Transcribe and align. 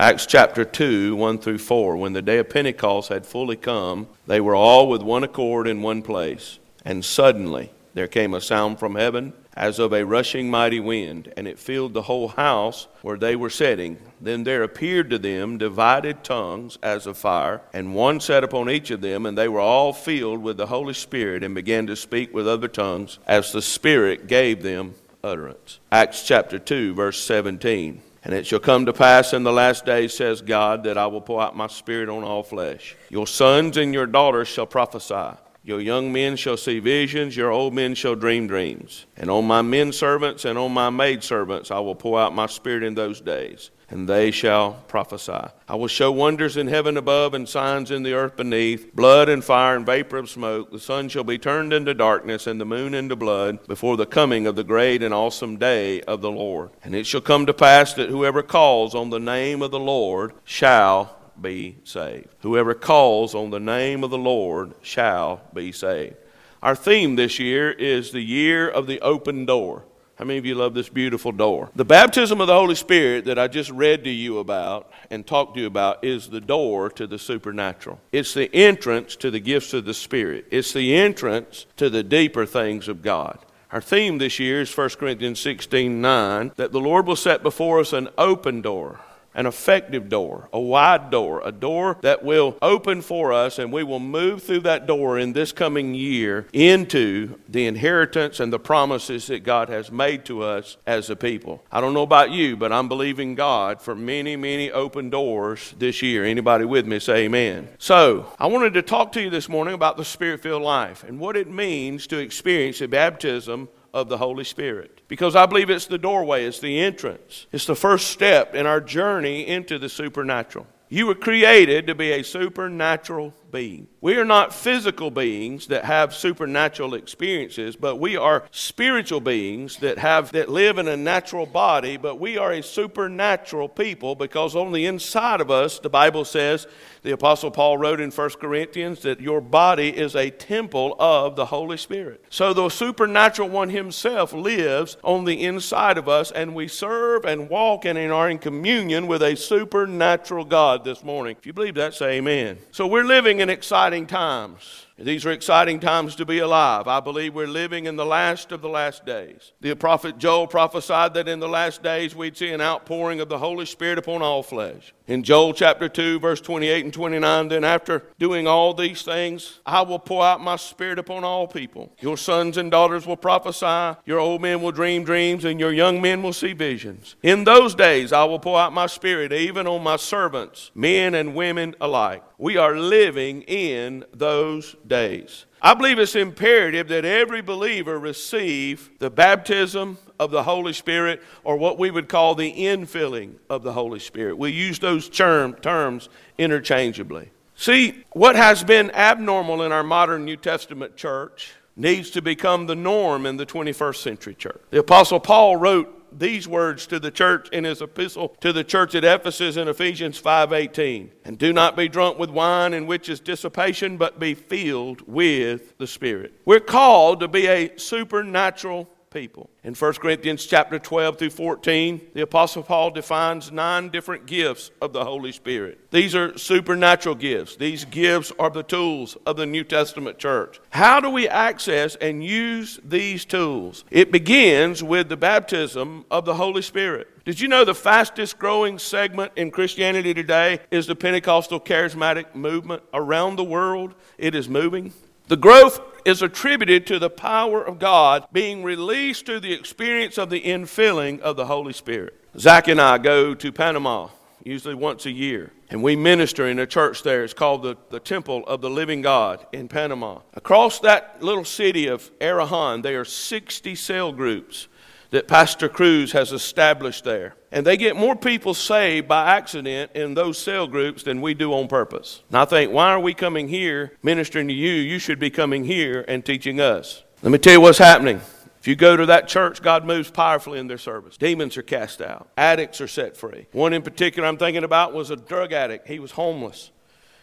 Acts 0.00 0.26
chapter 0.26 0.64
2, 0.64 1.16
1 1.16 1.38
through 1.38 1.58
4. 1.58 1.96
When 1.96 2.12
the 2.12 2.22
day 2.22 2.38
of 2.38 2.50
Pentecost 2.50 3.08
had 3.08 3.26
fully 3.26 3.56
come, 3.56 4.06
they 4.28 4.40
were 4.40 4.54
all 4.54 4.88
with 4.88 5.02
one 5.02 5.24
accord 5.24 5.66
in 5.66 5.82
one 5.82 6.02
place. 6.02 6.60
And 6.84 7.04
suddenly 7.04 7.72
there 7.94 8.06
came 8.06 8.32
a 8.32 8.40
sound 8.40 8.78
from 8.78 8.94
heaven 8.94 9.32
as 9.54 9.80
of 9.80 9.92
a 9.92 10.06
rushing 10.06 10.48
mighty 10.48 10.78
wind, 10.78 11.32
and 11.36 11.48
it 11.48 11.58
filled 11.58 11.94
the 11.94 12.02
whole 12.02 12.28
house 12.28 12.86
where 13.02 13.16
they 13.16 13.34
were 13.34 13.50
sitting. 13.50 13.98
Then 14.20 14.44
there 14.44 14.62
appeared 14.62 15.10
to 15.10 15.18
them 15.18 15.58
divided 15.58 16.22
tongues 16.22 16.78
as 16.80 17.08
of 17.08 17.18
fire, 17.18 17.62
and 17.72 17.92
one 17.92 18.20
sat 18.20 18.44
upon 18.44 18.70
each 18.70 18.92
of 18.92 19.00
them, 19.00 19.26
and 19.26 19.36
they 19.36 19.48
were 19.48 19.58
all 19.58 19.92
filled 19.92 20.44
with 20.44 20.58
the 20.58 20.66
Holy 20.66 20.94
Spirit, 20.94 21.42
and 21.42 21.56
began 21.56 21.88
to 21.88 21.96
speak 21.96 22.32
with 22.32 22.46
other 22.46 22.68
tongues 22.68 23.18
as 23.26 23.50
the 23.50 23.60
Spirit 23.60 24.28
gave 24.28 24.62
them 24.62 24.94
utterance. 25.24 25.80
Acts 25.90 26.24
chapter 26.24 26.60
2, 26.60 26.94
verse 26.94 27.20
17. 27.20 28.02
And 28.28 28.36
it 28.36 28.46
shall 28.46 28.60
come 28.60 28.84
to 28.84 28.92
pass 28.92 29.32
in 29.32 29.42
the 29.42 29.52
last 29.54 29.86
days, 29.86 30.12
says 30.12 30.42
God, 30.42 30.84
that 30.84 30.98
I 30.98 31.06
will 31.06 31.22
pour 31.22 31.40
out 31.40 31.56
my 31.56 31.66
spirit 31.66 32.10
on 32.10 32.24
all 32.24 32.42
flesh. 32.42 32.94
Your 33.08 33.26
sons 33.26 33.78
and 33.78 33.94
your 33.94 34.04
daughters 34.04 34.48
shall 34.48 34.66
prophesy. 34.66 35.38
Your 35.64 35.80
young 35.80 36.12
men 36.12 36.36
shall 36.36 36.58
see 36.58 36.78
visions, 36.78 37.34
your 37.34 37.50
old 37.50 37.72
men 37.72 37.94
shall 37.94 38.14
dream 38.14 38.46
dreams. 38.46 39.06
And 39.16 39.30
on 39.30 39.46
my 39.46 39.62
men 39.62 39.92
servants 39.92 40.44
and 40.44 40.58
on 40.58 40.72
my 40.72 40.90
maid 40.90 41.24
servants 41.24 41.70
I 41.70 41.78
will 41.78 41.94
pour 41.94 42.20
out 42.20 42.34
my 42.34 42.44
spirit 42.44 42.82
in 42.82 42.94
those 42.94 43.22
days 43.22 43.70
and 43.90 44.08
they 44.08 44.30
shall 44.30 44.74
prophesy. 44.86 45.48
I 45.66 45.74
will 45.74 45.88
show 45.88 46.12
wonders 46.12 46.56
in 46.56 46.68
heaven 46.68 46.96
above 46.96 47.32
and 47.32 47.48
signs 47.48 47.90
in 47.90 48.02
the 48.02 48.12
earth 48.12 48.36
beneath 48.36 48.94
blood 48.94 49.28
and 49.28 49.42
fire 49.42 49.76
and 49.76 49.86
vapor 49.86 50.18
of 50.18 50.28
smoke. 50.28 50.70
The 50.70 50.78
sun 50.78 51.08
shall 51.08 51.24
be 51.24 51.38
turned 51.38 51.72
into 51.72 51.94
darkness 51.94 52.46
and 52.46 52.60
the 52.60 52.66
moon 52.66 52.92
into 52.92 53.16
blood 53.16 53.66
before 53.66 53.96
the 53.96 54.06
coming 54.06 54.46
of 54.46 54.56
the 54.56 54.64
great 54.64 55.02
and 55.02 55.14
awesome 55.14 55.56
day 55.56 56.02
of 56.02 56.20
the 56.20 56.30
Lord. 56.30 56.70
And 56.84 56.94
it 56.94 57.06
shall 57.06 57.22
come 57.22 57.46
to 57.46 57.54
pass 57.54 57.94
that 57.94 58.10
whoever 58.10 58.42
calls 58.42 58.94
on 58.94 59.10
the 59.10 59.20
name 59.20 59.62
of 59.62 59.70
the 59.70 59.80
Lord 59.80 60.32
shall 60.44 61.16
be 61.40 61.78
saved. 61.84 62.28
Whoever 62.40 62.74
calls 62.74 63.34
on 63.34 63.50
the 63.50 63.60
name 63.60 64.04
of 64.04 64.10
the 64.10 64.18
Lord 64.18 64.74
shall 64.82 65.40
be 65.54 65.72
saved. 65.72 66.16
Our 66.62 66.74
theme 66.74 67.16
this 67.16 67.38
year 67.38 67.70
is 67.70 68.10
the 68.10 68.20
year 68.20 68.68
of 68.68 68.86
the 68.86 69.00
open 69.00 69.46
door. 69.46 69.84
How 70.18 70.24
many 70.24 70.38
of 70.38 70.44
you 70.44 70.56
love 70.56 70.74
this 70.74 70.88
beautiful 70.88 71.30
door? 71.30 71.70
The 71.76 71.84
baptism 71.84 72.40
of 72.40 72.48
the 72.48 72.54
Holy 72.54 72.74
Spirit 72.74 73.26
that 73.26 73.38
I 73.38 73.46
just 73.46 73.70
read 73.70 74.02
to 74.02 74.10
you 74.10 74.40
about 74.40 74.90
and 75.10 75.24
talked 75.24 75.54
to 75.54 75.60
you 75.60 75.68
about 75.68 76.04
is 76.04 76.26
the 76.26 76.40
door 76.40 76.90
to 76.90 77.06
the 77.06 77.20
supernatural. 77.20 78.00
It's 78.10 78.34
the 78.34 78.52
entrance 78.52 79.14
to 79.14 79.30
the 79.30 79.38
gifts 79.38 79.74
of 79.74 79.84
the 79.84 79.94
Spirit, 79.94 80.46
it's 80.50 80.72
the 80.72 80.96
entrance 80.96 81.66
to 81.76 81.88
the 81.88 82.02
deeper 82.02 82.46
things 82.46 82.88
of 82.88 83.00
God. 83.00 83.38
Our 83.70 83.80
theme 83.80 84.18
this 84.18 84.40
year 84.40 84.62
is 84.62 84.76
1 84.76 84.88
Corinthians 84.98 85.38
16 85.38 86.00
9, 86.00 86.52
that 86.56 86.72
the 86.72 86.80
Lord 86.80 87.06
will 87.06 87.14
set 87.14 87.44
before 87.44 87.78
us 87.78 87.92
an 87.92 88.08
open 88.18 88.60
door 88.60 88.98
an 89.34 89.46
effective 89.46 90.08
door, 90.08 90.48
a 90.52 90.60
wide 90.60 91.10
door, 91.10 91.40
a 91.44 91.52
door 91.52 91.98
that 92.02 92.24
will 92.24 92.56
open 92.60 93.02
for 93.02 93.32
us, 93.32 93.58
and 93.58 93.72
we 93.72 93.82
will 93.84 94.00
move 94.00 94.42
through 94.42 94.60
that 94.60 94.86
door 94.86 95.18
in 95.18 95.32
this 95.32 95.52
coming 95.52 95.94
year 95.94 96.46
into 96.52 97.38
the 97.48 97.66
inheritance 97.66 98.40
and 98.40 98.52
the 98.52 98.58
promises 98.58 99.26
that 99.28 99.44
God 99.44 99.68
has 99.68 99.92
made 99.92 100.24
to 100.26 100.42
us 100.42 100.76
as 100.86 101.10
a 101.10 101.16
people. 101.16 101.62
I 101.70 101.80
don't 101.80 101.94
know 101.94 102.02
about 102.02 102.30
you, 102.30 102.56
but 102.56 102.72
I'm 102.72 102.88
believing 102.88 103.34
God 103.34 103.80
for 103.80 103.94
many, 103.94 104.36
many 104.36 104.70
open 104.70 105.10
doors 105.10 105.74
this 105.78 106.02
year. 106.02 106.24
Anybody 106.24 106.64
with 106.64 106.86
me 106.86 106.98
say 106.98 107.24
amen. 107.24 107.68
So, 107.78 108.32
I 108.38 108.46
wanted 108.46 108.74
to 108.74 108.82
talk 108.82 109.12
to 109.12 109.22
you 109.22 109.30
this 109.30 109.48
morning 109.48 109.74
about 109.74 109.96
the 109.96 110.04
spirit 110.04 110.42
filled 110.42 110.62
life 110.62 111.04
and 111.04 111.20
what 111.20 111.36
it 111.36 111.48
means 111.48 112.06
to 112.08 112.18
experience 112.18 112.78
the 112.78 112.88
baptism 112.88 113.68
of 113.98 114.08
the 114.08 114.18
Holy 114.18 114.44
Spirit. 114.44 115.02
Because 115.08 115.36
I 115.36 115.46
believe 115.46 115.70
it's 115.70 115.86
the 115.86 115.98
doorway, 115.98 116.44
it's 116.44 116.60
the 116.60 116.80
entrance, 116.80 117.46
it's 117.52 117.66
the 117.66 117.76
first 117.76 118.08
step 118.08 118.54
in 118.54 118.66
our 118.66 118.80
journey 118.80 119.46
into 119.46 119.78
the 119.78 119.88
supernatural. 119.88 120.66
You 120.90 121.06
were 121.06 121.14
created 121.14 121.86
to 121.86 121.94
be 121.94 122.12
a 122.12 122.24
supernatural 122.24 123.34
being. 123.52 123.88
We 124.00 124.16
are 124.16 124.24
not 124.24 124.54
physical 124.54 125.10
beings 125.10 125.66
that 125.66 125.84
have 125.84 126.14
supernatural 126.14 126.94
experiences, 126.94 127.76
but 127.76 127.96
we 127.96 128.16
are 128.16 128.44
spiritual 128.52 129.20
beings 129.20 129.76
that 129.78 129.98
have 129.98 130.32
that 130.32 130.48
live 130.48 130.78
in 130.78 130.88
a 130.88 130.96
natural 130.96 131.44
body, 131.44 131.98
but 131.98 132.18
we 132.18 132.38
are 132.38 132.52
a 132.52 132.62
supernatural 132.62 133.68
people 133.68 134.14
because 134.14 134.56
on 134.56 134.72
the 134.72 134.86
inside 134.86 135.42
of 135.42 135.50
us, 135.50 135.78
the 135.78 135.90
Bible 135.90 136.24
says, 136.24 136.66
the 137.08 137.14
apostle 137.14 137.50
Paul 137.50 137.78
wrote 137.78 138.02
in 138.02 138.10
1 138.10 138.30
Corinthians 138.38 139.00
that 139.00 139.18
your 139.18 139.40
body 139.40 139.88
is 139.96 140.14
a 140.14 140.28
temple 140.28 140.94
of 140.98 141.36
the 141.36 141.46
Holy 141.46 141.78
Spirit. 141.78 142.22
So 142.28 142.52
the 142.52 142.68
supernatural 142.68 143.48
one 143.48 143.70
himself 143.70 144.34
lives 144.34 144.98
on 145.02 145.24
the 145.24 145.42
inside 145.42 145.96
of 145.96 146.06
us 146.06 146.30
and 146.30 146.54
we 146.54 146.68
serve 146.68 147.24
and 147.24 147.48
walk 147.48 147.86
and 147.86 147.96
are 147.98 148.28
in 148.28 148.38
communion 148.38 149.06
with 149.06 149.22
a 149.22 149.36
supernatural 149.36 150.44
God 150.44 150.84
this 150.84 151.02
morning. 151.02 151.34
If 151.38 151.46
you 151.46 151.54
believe 151.54 151.76
that, 151.76 151.94
say 151.94 152.18
amen. 152.18 152.58
So 152.72 152.86
we're 152.86 153.04
living 153.04 153.40
in 153.40 153.48
exciting 153.48 154.06
times. 154.06 154.87
These 155.00 155.24
are 155.26 155.30
exciting 155.30 155.78
times 155.78 156.16
to 156.16 156.26
be 156.26 156.40
alive. 156.40 156.88
I 156.88 156.98
believe 156.98 157.32
we're 157.32 157.46
living 157.46 157.86
in 157.86 157.94
the 157.94 158.04
last 158.04 158.50
of 158.50 158.62
the 158.62 158.68
last 158.68 159.06
days. 159.06 159.52
The 159.60 159.76
prophet 159.76 160.18
Joel 160.18 160.48
prophesied 160.48 161.14
that 161.14 161.28
in 161.28 161.38
the 161.38 161.48
last 161.48 161.84
days 161.84 162.16
we'd 162.16 162.36
see 162.36 162.48
an 162.48 162.60
outpouring 162.60 163.20
of 163.20 163.28
the 163.28 163.38
Holy 163.38 163.64
Spirit 163.64 163.98
upon 163.98 164.22
all 164.22 164.42
flesh. 164.42 164.92
In 165.06 165.22
Joel 165.22 165.52
chapter 165.52 165.88
2, 165.88 166.18
verse 166.18 166.40
28 166.40 166.84
and 166.84 166.92
29, 166.92 167.48
then 167.48 167.62
after 167.62 168.02
doing 168.18 168.48
all 168.48 168.74
these 168.74 169.02
things, 169.02 169.60
I 169.64 169.82
will 169.82 170.00
pour 170.00 170.24
out 170.24 170.40
my 170.40 170.56
spirit 170.56 170.98
upon 170.98 171.22
all 171.22 171.46
people. 171.46 171.92
Your 172.00 172.16
sons 172.16 172.56
and 172.56 172.68
daughters 172.68 173.06
will 173.06 173.16
prophesy, 173.16 173.98
your 174.04 174.18
old 174.18 174.42
men 174.42 174.62
will 174.62 174.72
dream 174.72 175.04
dreams, 175.04 175.44
and 175.44 175.60
your 175.60 175.72
young 175.72 176.02
men 176.02 176.24
will 176.24 176.32
see 176.32 176.54
visions. 176.54 177.14
In 177.22 177.44
those 177.44 177.76
days 177.76 178.12
I 178.12 178.24
will 178.24 178.40
pour 178.40 178.58
out 178.58 178.72
my 178.72 178.86
spirit 178.86 179.32
even 179.32 179.68
on 179.68 179.84
my 179.84 179.96
servants, 179.96 180.72
men 180.74 181.14
and 181.14 181.36
women 181.36 181.76
alike. 181.80 182.24
We 182.38 182.56
are 182.56 182.76
living 182.76 183.42
in 183.42 184.04
those 184.14 184.76
days. 184.86 185.44
I 185.60 185.74
believe 185.74 185.98
it's 185.98 186.14
imperative 186.14 186.86
that 186.86 187.04
every 187.04 187.42
believer 187.42 187.98
receive 187.98 188.90
the 189.00 189.10
baptism 189.10 189.98
of 190.20 190.30
the 190.30 190.44
Holy 190.44 190.72
Spirit 190.72 191.20
or 191.42 191.56
what 191.56 191.80
we 191.80 191.90
would 191.90 192.08
call 192.08 192.36
the 192.36 192.52
infilling 192.52 193.34
of 193.50 193.64
the 193.64 193.72
Holy 193.72 193.98
Spirit. 193.98 194.38
We 194.38 194.52
use 194.52 194.78
those 194.78 195.08
term, 195.08 195.54
terms 195.54 196.08
interchangeably. 196.38 197.30
See, 197.56 198.04
what 198.12 198.36
has 198.36 198.62
been 198.62 198.92
abnormal 198.92 199.62
in 199.62 199.72
our 199.72 199.82
modern 199.82 200.24
New 200.24 200.36
Testament 200.36 200.96
church 200.96 201.54
needs 201.74 202.10
to 202.10 202.22
become 202.22 202.66
the 202.66 202.76
norm 202.76 203.26
in 203.26 203.36
the 203.36 203.46
21st 203.46 203.96
century 203.96 204.34
church. 204.36 204.60
The 204.70 204.78
Apostle 204.78 205.18
Paul 205.18 205.56
wrote 205.56 205.97
these 206.12 206.48
words 206.48 206.86
to 206.88 206.98
the 206.98 207.10
church 207.10 207.48
in 207.50 207.64
his 207.64 207.82
epistle 207.82 208.36
to 208.40 208.52
the 208.52 208.64
church 208.64 208.94
at 208.94 209.04
Ephesus 209.04 209.56
in 209.56 209.68
Ephesians 209.68 210.20
5:18. 210.20 211.10
And 211.24 211.38
do 211.38 211.52
not 211.52 211.76
be 211.76 211.88
drunk 211.88 212.18
with 212.18 212.30
wine 212.30 212.74
in 212.74 212.86
which 212.86 213.08
is 213.08 213.20
dissipation, 213.20 213.96
but 213.96 214.18
be 214.18 214.34
filled 214.34 215.02
with 215.06 215.76
the 215.78 215.86
Spirit. 215.86 216.32
We're 216.44 216.60
called 216.60 217.20
to 217.20 217.28
be 217.28 217.46
a 217.46 217.76
supernatural 217.76 218.88
people. 219.10 219.50
In 219.64 219.74
1 219.74 219.94
Corinthians 219.94 220.46
chapter 220.46 220.78
12 220.78 221.18
through 221.18 221.30
14, 221.30 222.00
the 222.14 222.22
apostle 222.22 222.62
Paul 222.62 222.90
defines 222.90 223.50
nine 223.50 223.88
different 223.88 224.26
gifts 224.26 224.70
of 224.80 224.92
the 224.92 225.04
Holy 225.04 225.32
Spirit. 225.32 225.90
These 225.90 226.14
are 226.14 226.36
supernatural 226.36 227.14
gifts. 227.14 227.56
These 227.56 227.84
gifts 227.86 228.32
are 228.38 228.50
the 228.50 228.62
tools 228.62 229.16
of 229.26 229.36
the 229.36 229.46
New 229.46 229.64
Testament 229.64 230.18
church. 230.18 230.60
How 230.70 231.00
do 231.00 231.10
we 231.10 231.28
access 231.28 231.96
and 231.96 232.24
use 232.24 232.78
these 232.84 233.24
tools? 233.24 233.84
It 233.90 234.12
begins 234.12 234.82
with 234.82 235.08
the 235.08 235.16
baptism 235.16 236.04
of 236.10 236.24
the 236.24 236.34
Holy 236.34 236.62
Spirit. 236.62 237.08
Did 237.24 237.40
you 237.40 237.48
know 237.48 237.64
the 237.64 237.74
fastest 237.74 238.38
growing 238.38 238.78
segment 238.78 239.32
in 239.36 239.50
Christianity 239.50 240.14
today 240.14 240.60
is 240.70 240.86
the 240.86 240.96
Pentecostal 240.96 241.60
charismatic 241.60 242.34
movement 242.34 242.82
around 242.94 243.36
the 243.36 243.44
world? 243.44 243.94
It 244.16 244.34
is 244.34 244.48
moving. 244.48 244.92
The 245.28 245.36
growth 245.36 245.80
is 246.06 246.22
attributed 246.22 246.86
to 246.86 246.98
the 246.98 247.10
power 247.10 247.62
of 247.62 247.78
God 247.78 248.26
being 248.32 248.64
released 248.64 249.26
through 249.26 249.40
the 249.40 249.52
experience 249.52 250.16
of 250.16 250.30
the 250.30 250.40
infilling 250.40 251.20
of 251.20 251.36
the 251.36 251.44
Holy 251.44 251.74
Spirit. 251.74 252.14
Zach 252.38 252.66
and 252.66 252.80
I 252.80 252.96
go 252.96 253.34
to 253.34 253.52
Panama 253.52 254.08
usually 254.42 254.74
once 254.74 255.04
a 255.04 255.10
year. 255.10 255.52
And 255.68 255.82
we 255.82 255.96
minister 255.96 256.46
in 256.46 256.58
a 256.58 256.66
church 256.66 257.02
there. 257.02 257.22
It's 257.24 257.34
called 257.34 257.62
the, 257.62 257.76
the 257.90 258.00
Temple 258.00 258.46
of 258.46 258.62
the 258.62 258.70
Living 258.70 259.02
God 259.02 259.46
in 259.52 259.68
Panama. 259.68 260.20
Across 260.32 260.80
that 260.80 261.22
little 261.22 261.44
city 261.44 261.86
of 261.86 262.10
Arraiján, 262.20 262.82
there 262.82 263.00
are 263.00 263.04
60 263.04 263.74
cell 263.74 264.12
groups 264.12 264.68
that 265.10 265.28
Pastor 265.28 265.68
Cruz 265.68 266.12
has 266.12 266.32
established 266.32 267.04
there. 267.04 267.34
And 267.50 267.66
they 267.66 267.76
get 267.76 267.96
more 267.96 268.14
people 268.14 268.52
saved 268.52 269.08
by 269.08 269.32
accident 269.36 269.92
in 269.94 270.14
those 270.14 270.36
cell 270.36 270.66
groups 270.66 271.02
than 271.02 271.22
we 271.22 271.32
do 271.32 271.52
on 271.54 271.66
purpose. 271.66 272.22
And 272.28 272.36
I 272.36 272.44
think, 272.44 272.72
why 272.72 272.90
are 272.90 273.00
we 273.00 273.14
coming 273.14 273.48
here 273.48 273.92
ministering 274.02 274.48
to 274.48 274.54
you? 274.54 274.72
You 274.72 274.98
should 274.98 275.18
be 275.18 275.30
coming 275.30 275.64
here 275.64 276.04
and 276.06 276.24
teaching 276.24 276.60
us. 276.60 277.04
Let 277.22 277.32
me 277.32 277.38
tell 277.38 277.54
you 277.54 277.60
what's 277.60 277.78
happening. 277.78 278.20
If 278.60 278.66
you 278.66 278.76
go 278.76 278.96
to 278.96 279.06
that 279.06 279.28
church, 279.28 279.62
God 279.62 279.86
moves 279.86 280.10
powerfully 280.10 280.58
in 280.58 280.66
their 280.66 280.78
service. 280.78 281.16
Demons 281.16 281.56
are 281.56 281.62
cast 281.62 282.02
out, 282.02 282.28
addicts 282.36 282.80
are 282.80 282.88
set 282.88 283.16
free. 283.16 283.46
One 283.52 283.72
in 283.72 283.82
particular 283.82 284.28
I'm 284.28 284.36
thinking 284.36 284.64
about 284.64 284.92
was 284.92 285.10
a 285.10 285.16
drug 285.16 285.52
addict. 285.52 285.86
He 285.88 286.00
was 286.00 286.10
homeless, 286.12 286.70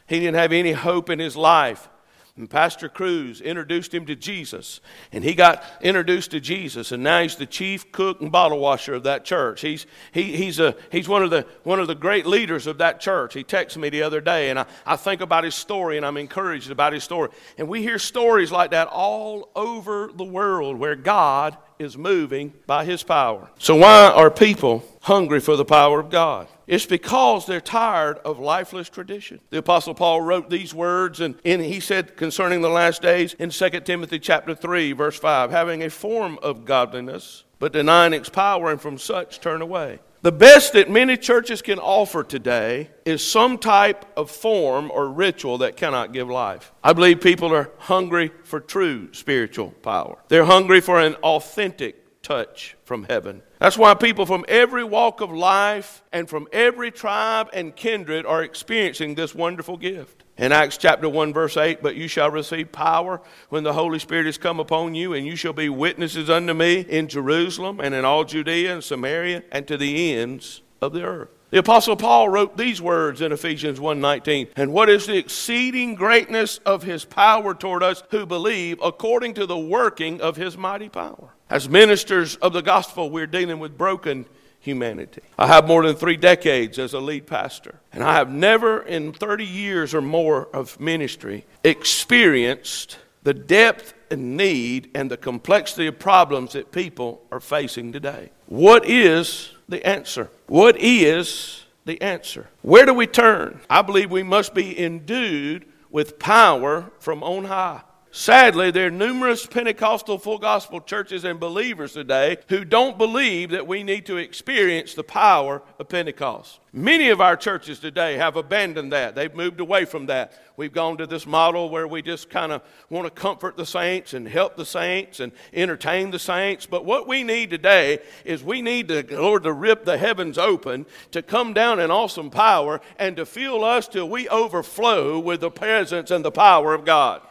he 0.08 0.20
didn't 0.20 0.36
have 0.36 0.52
any 0.52 0.72
hope 0.72 1.10
in 1.10 1.20
his 1.20 1.36
life. 1.36 1.90
And 2.38 2.50
Pastor 2.50 2.90
Cruz 2.90 3.40
introduced 3.40 3.94
him 3.94 4.06
to 4.08 4.16
Jesus. 4.16 4.82
And 5.14 5.24
he 5.24 5.36
got 5.36 5.64
introduced 5.82 6.32
to 6.32 6.42
Jesus. 6.42 6.92
And 6.92 7.02
now 7.02 7.22
he's 7.22 7.38
the 7.38 7.46
chief 7.46 7.94
cook 7.94 8.20
and 8.20 8.30
bottle 8.30 8.60
washer 8.60 8.94
of 8.94 9.04
that 9.04 9.24
church. 9.24 9.62
He's, 9.62 9.86
he, 10.12 10.36
he's, 10.36 10.60
a, 10.60 10.76
he's 10.92 11.08
one, 11.08 11.24
of 11.24 11.30
the, 11.30 11.46
one 11.64 11.80
of 11.80 11.88
the 11.88 11.96
great 11.96 12.26
leaders 12.26 12.68
of 12.68 12.80
that 12.80 13.00
church. 13.00 13.34
He 13.34 13.46
texted 13.46 13.78
me 13.78 13.88
the 13.88 14.02
other 14.02 14.20
day. 14.20 14.50
And 14.50 14.60
I, 14.60 14.66
I 14.86 14.98
think 14.98 15.22
about 15.22 15.46
his 15.46 15.56
story 15.56 15.96
and 15.96 16.06
I'm 16.06 16.18
encouraged 16.18 16.72
about 16.72 16.92
his 16.92 17.06
story. 17.06 17.30
And 17.58 17.70
we 17.70 17.82
hear 17.82 17.98
stories 17.98 18.52
like 18.52 18.72
that 18.72 18.90
all 18.90 19.50
over 19.56 20.12
the 20.14 20.26
world 20.26 20.78
where 20.78 20.98
God 20.98 21.56
is 21.80 21.98
moving 21.98 22.54
by 22.68 22.84
his 22.84 23.02
power. 23.02 23.50
So, 23.60 23.78
why 23.78 24.10
are 24.10 24.32
people 24.32 24.84
hungry 25.02 25.40
for 25.40 25.56
the 25.56 25.66
power 25.66 26.00
of 26.00 26.10
God? 26.10 26.48
It's 26.68 26.86
because 26.86 27.46
they're 27.46 27.62
tired 27.62 28.18
of 28.20 28.40
lifeless 28.40 28.90
tradition. 28.90 29.40
The 29.50 29.60
apostle 29.60 29.94
Paul 29.94 30.22
wrote 30.22 30.50
these 30.50 30.74
words 30.74 31.22
and, 31.22 31.36
and 31.46 31.62
he 31.62 31.80
said 31.80 32.18
concerning 32.18 32.62
the 32.62 32.70
last 32.70 33.02
days 33.02 33.34
in 33.36 33.50
2 33.50 33.70
Timothy 33.82 34.20
chapter 34.20 34.56
3 34.56 34.94
verse 34.94 35.20
5, 35.20 35.52
having 35.52 35.84
a 35.84 35.90
form 35.90 36.40
of 36.42 36.66
godliness 36.66 37.44
but 37.60 37.74
denying 37.74 38.14
its 38.14 38.30
power 38.30 38.72
and 38.72 38.82
from 38.82 38.98
such 38.98 39.40
turn 39.40 39.62
away. 39.62 40.00
The 40.22 40.32
best 40.32 40.74
that 40.74 40.90
many 40.90 41.18
churches 41.18 41.62
can 41.62 41.78
offer 41.78 42.24
today 42.24 42.90
is 43.06 43.24
some 43.24 43.60
type 43.60 44.06
of 44.18 44.32
form 44.32 44.90
or 44.92 45.08
ritual 45.08 45.60
that 45.60 45.78
cannot 45.78 46.14
give 46.14 46.30
life. 46.30 46.72
I 46.84 46.94
believe 46.94 47.22
people 47.22 47.54
are 47.54 47.70
hungry 47.78 48.32
for 48.44 48.60
true 48.60 49.14
spiritual 49.14 49.70
power. 49.84 50.18
They're 50.28 50.46
hungry 50.46 50.82
for 50.82 51.00
an 51.00 51.14
authentic 51.16 52.05
touch 52.26 52.76
from 52.84 53.04
heaven. 53.04 53.44
That's 53.60 53.78
why 53.78 53.94
people 53.94 54.26
from 54.26 54.46
every 54.48 54.84
walk 54.84 55.22
of 55.22 55.32
life 55.32 56.02
and 56.12 56.28
from 56.28 56.48
every 56.52 56.90
tribe 56.90 57.50
and 57.54 57.76
kindred 57.76 58.26
are 58.26 58.44
experiencing 58.44 59.14
this 59.14 59.36
wonderful 59.36 59.78
gift. 59.78 60.24
In 60.38 60.52
Acts 60.52 60.78
chapter 60.78 61.08
1, 61.08 61.34
verse 61.34 61.56
8, 61.56 61.84
but 61.84 61.96
you 61.96 62.08
shall 62.08 62.32
receive 62.32 62.72
power 62.72 63.22
when 63.50 63.64
the 63.64 63.74
Holy 63.74 64.00
Spirit 64.00 64.26
is 64.26 64.40
come 64.40 64.60
upon 64.60 64.96
you, 64.96 65.14
and 65.14 65.26
you 65.26 65.36
shall 65.36 65.54
be 65.54 65.70
witnesses 65.70 66.30
unto 66.30 66.54
me 66.54 66.80
in 66.80 67.08
Jerusalem 67.08 67.80
and 67.80 67.94
in 67.94 68.04
all 68.04 68.24
Judea 68.24 68.74
and 68.74 68.84
Samaria 68.84 69.44
and 69.52 69.68
to 69.68 69.78
the 69.78 70.14
ends 70.14 70.62
of 70.82 70.94
the 70.94 71.04
earth. 71.04 71.30
The 71.52 71.60
apostle 71.60 71.96
Paul 71.96 72.28
wrote 72.28 72.58
these 72.58 72.82
words 72.82 73.22
in 73.22 73.32
Ephesians 73.32 73.80
1:19, 73.80 74.48
"And 74.56 74.74
what 74.74 74.90
is 74.90 75.06
the 75.06 75.16
exceeding 75.16 75.94
greatness 75.94 76.60
of 76.66 76.84
his 76.84 77.06
power 77.06 77.54
toward 77.54 77.84
us 77.84 78.04
who 78.10 78.26
believe 78.26 78.80
according 78.84 79.36
to 79.36 79.46
the 79.46 79.58
working 79.58 80.20
of 80.20 80.38
his 80.38 80.58
mighty 80.58 80.90
power." 80.90 81.35
As 81.50 81.70
ministers 81.70 82.36
of 82.38 82.54
the 82.54 82.62
gospel, 82.62 83.10
we're 83.10 83.28
dealing 83.28 83.60
with 83.60 83.78
broken 83.78 84.26
humanity. 84.60 85.22
I 85.38 85.48
have 85.48 85.68
more 85.68 85.86
than 85.86 85.96
three 85.96 86.18
decades 86.18 86.80
as 86.80 86.94
a 86.94 87.00
lead 87.00 87.28
pastor, 87.28 87.76
and 87.94 88.04
I 88.04 88.16
have 88.16 88.32
never 88.32 88.82
in 88.82 89.14
30 89.14 89.46
years 89.46 89.94
or 89.94 90.02
more 90.02 90.48
of 90.48 90.80
ministry 90.80 91.46
experienced 91.64 92.98
the 93.22 93.34
depth 93.34 93.94
and 94.10 94.36
need 94.38 94.90
and 94.96 95.10
the 95.10 95.18
complexity 95.18 95.86
of 95.88 96.00
problems 96.00 96.54
that 96.54 96.72
people 96.72 97.22
are 97.32 97.40
facing 97.40 97.92
today. 97.92 98.32
What 98.48 98.86
is 98.88 99.52
the 99.70 99.86
answer? 99.86 100.30
What 100.48 100.78
is 100.80 101.64
the 101.86 102.02
answer? 102.02 102.48
Where 102.64 102.86
do 102.88 102.94
we 102.94 103.06
turn? 103.06 103.62
I 103.70 103.84
believe 103.84 104.10
we 104.10 104.24
must 104.24 104.56
be 104.56 104.80
endued 104.80 105.66
with 105.92 106.18
power 106.18 106.92
from 107.00 107.22
on 107.24 107.46
high. 107.46 107.82
Sadly, 108.18 108.72
there 108.72 108.88
are 108.88 108.92
numerous 108.92 109.46
Pentecostal 109.46 110.18
full 110.18 110.38
gospel 110.38 110.80
churches 110.80 111.26
and 111.26 111.38
believers 111.38 111.92
today 111.92 112.38
who 112.48 112.64
don't 112.64 112.98
believe 112.98 113.50
that 113.50 113.68
we 113.68 113.84
need 113.84 114.06
to 114.06 114.16
experience 114.16 114.94
the 114.94 115.04
power 115.04 115.62
of 115.80 115.90
Pentecost. 115.90 116.62
Many 116.72 117.10
of 117.10 117.20
our 117.20 117.36
churches 117.36 117.78
today 117.80 118.16
have 118.16 118.38
abandoned 118.38 118.94
that. 118.94 119.16
They've 119.16 119.36
moved 119.36 119.60
away 119.60 119.84
from 119.84 120.06
that. 120.06 120.32
We've 120.56 120.72
gone 120.72 120.96
to 121.00 121.06
this 121.06 121.28
model 121.28 121.70
where 121.70 121.90
we 121.90 122.02
just 122.02 122.30
kind 122.30 122.54
of 122.54 122.62
want 122.90 123.06
to 123.06 123.12
comfort 123.12 123.58
the 123.58 123.66
saints 123.66 124.14
and 124.14 124.26
help 124.30 124.56
the 124.56 124.66
saints 124.66 125.20
and 125.20 125.34
entertain 125.54 126.12
the 126.12 126.18
saints. 126.18 126.66
But 126.66 126.86
what 126.86 127.10
we 127.10 127.22
need 127.22 127.50
today 127.50 128.00
is 128.24 128.46
we 128.46 128.62
need 128.62 128.88
the 128.88 129.06
Lord 129.12 129.44
to 129.44 129.52
rip 129.52 129.84
the 129.84 129.98
heavens 129.98 130.38
open, 130.38 130.86
to 131.12 131.22
come 131.22 131.52
down 131.52 131.82
in 131.82 131.92
awesome 131.92 132.30
power, 132.30 132.80
and 132.98 133.18
to 133.18 133.26
fill 133.26 133.66
us 133.66 133.90
till 133.90 134.08
we 134.08 134.30
overflow 134.30 135.20
with 135.20 135.42
the 135.42 135.52
presence 135.52 136.12
and 136.12 136.24
the 136.24 136.32
power 136.32 136.74
of 136.74 136.86
God. 136.86 137.22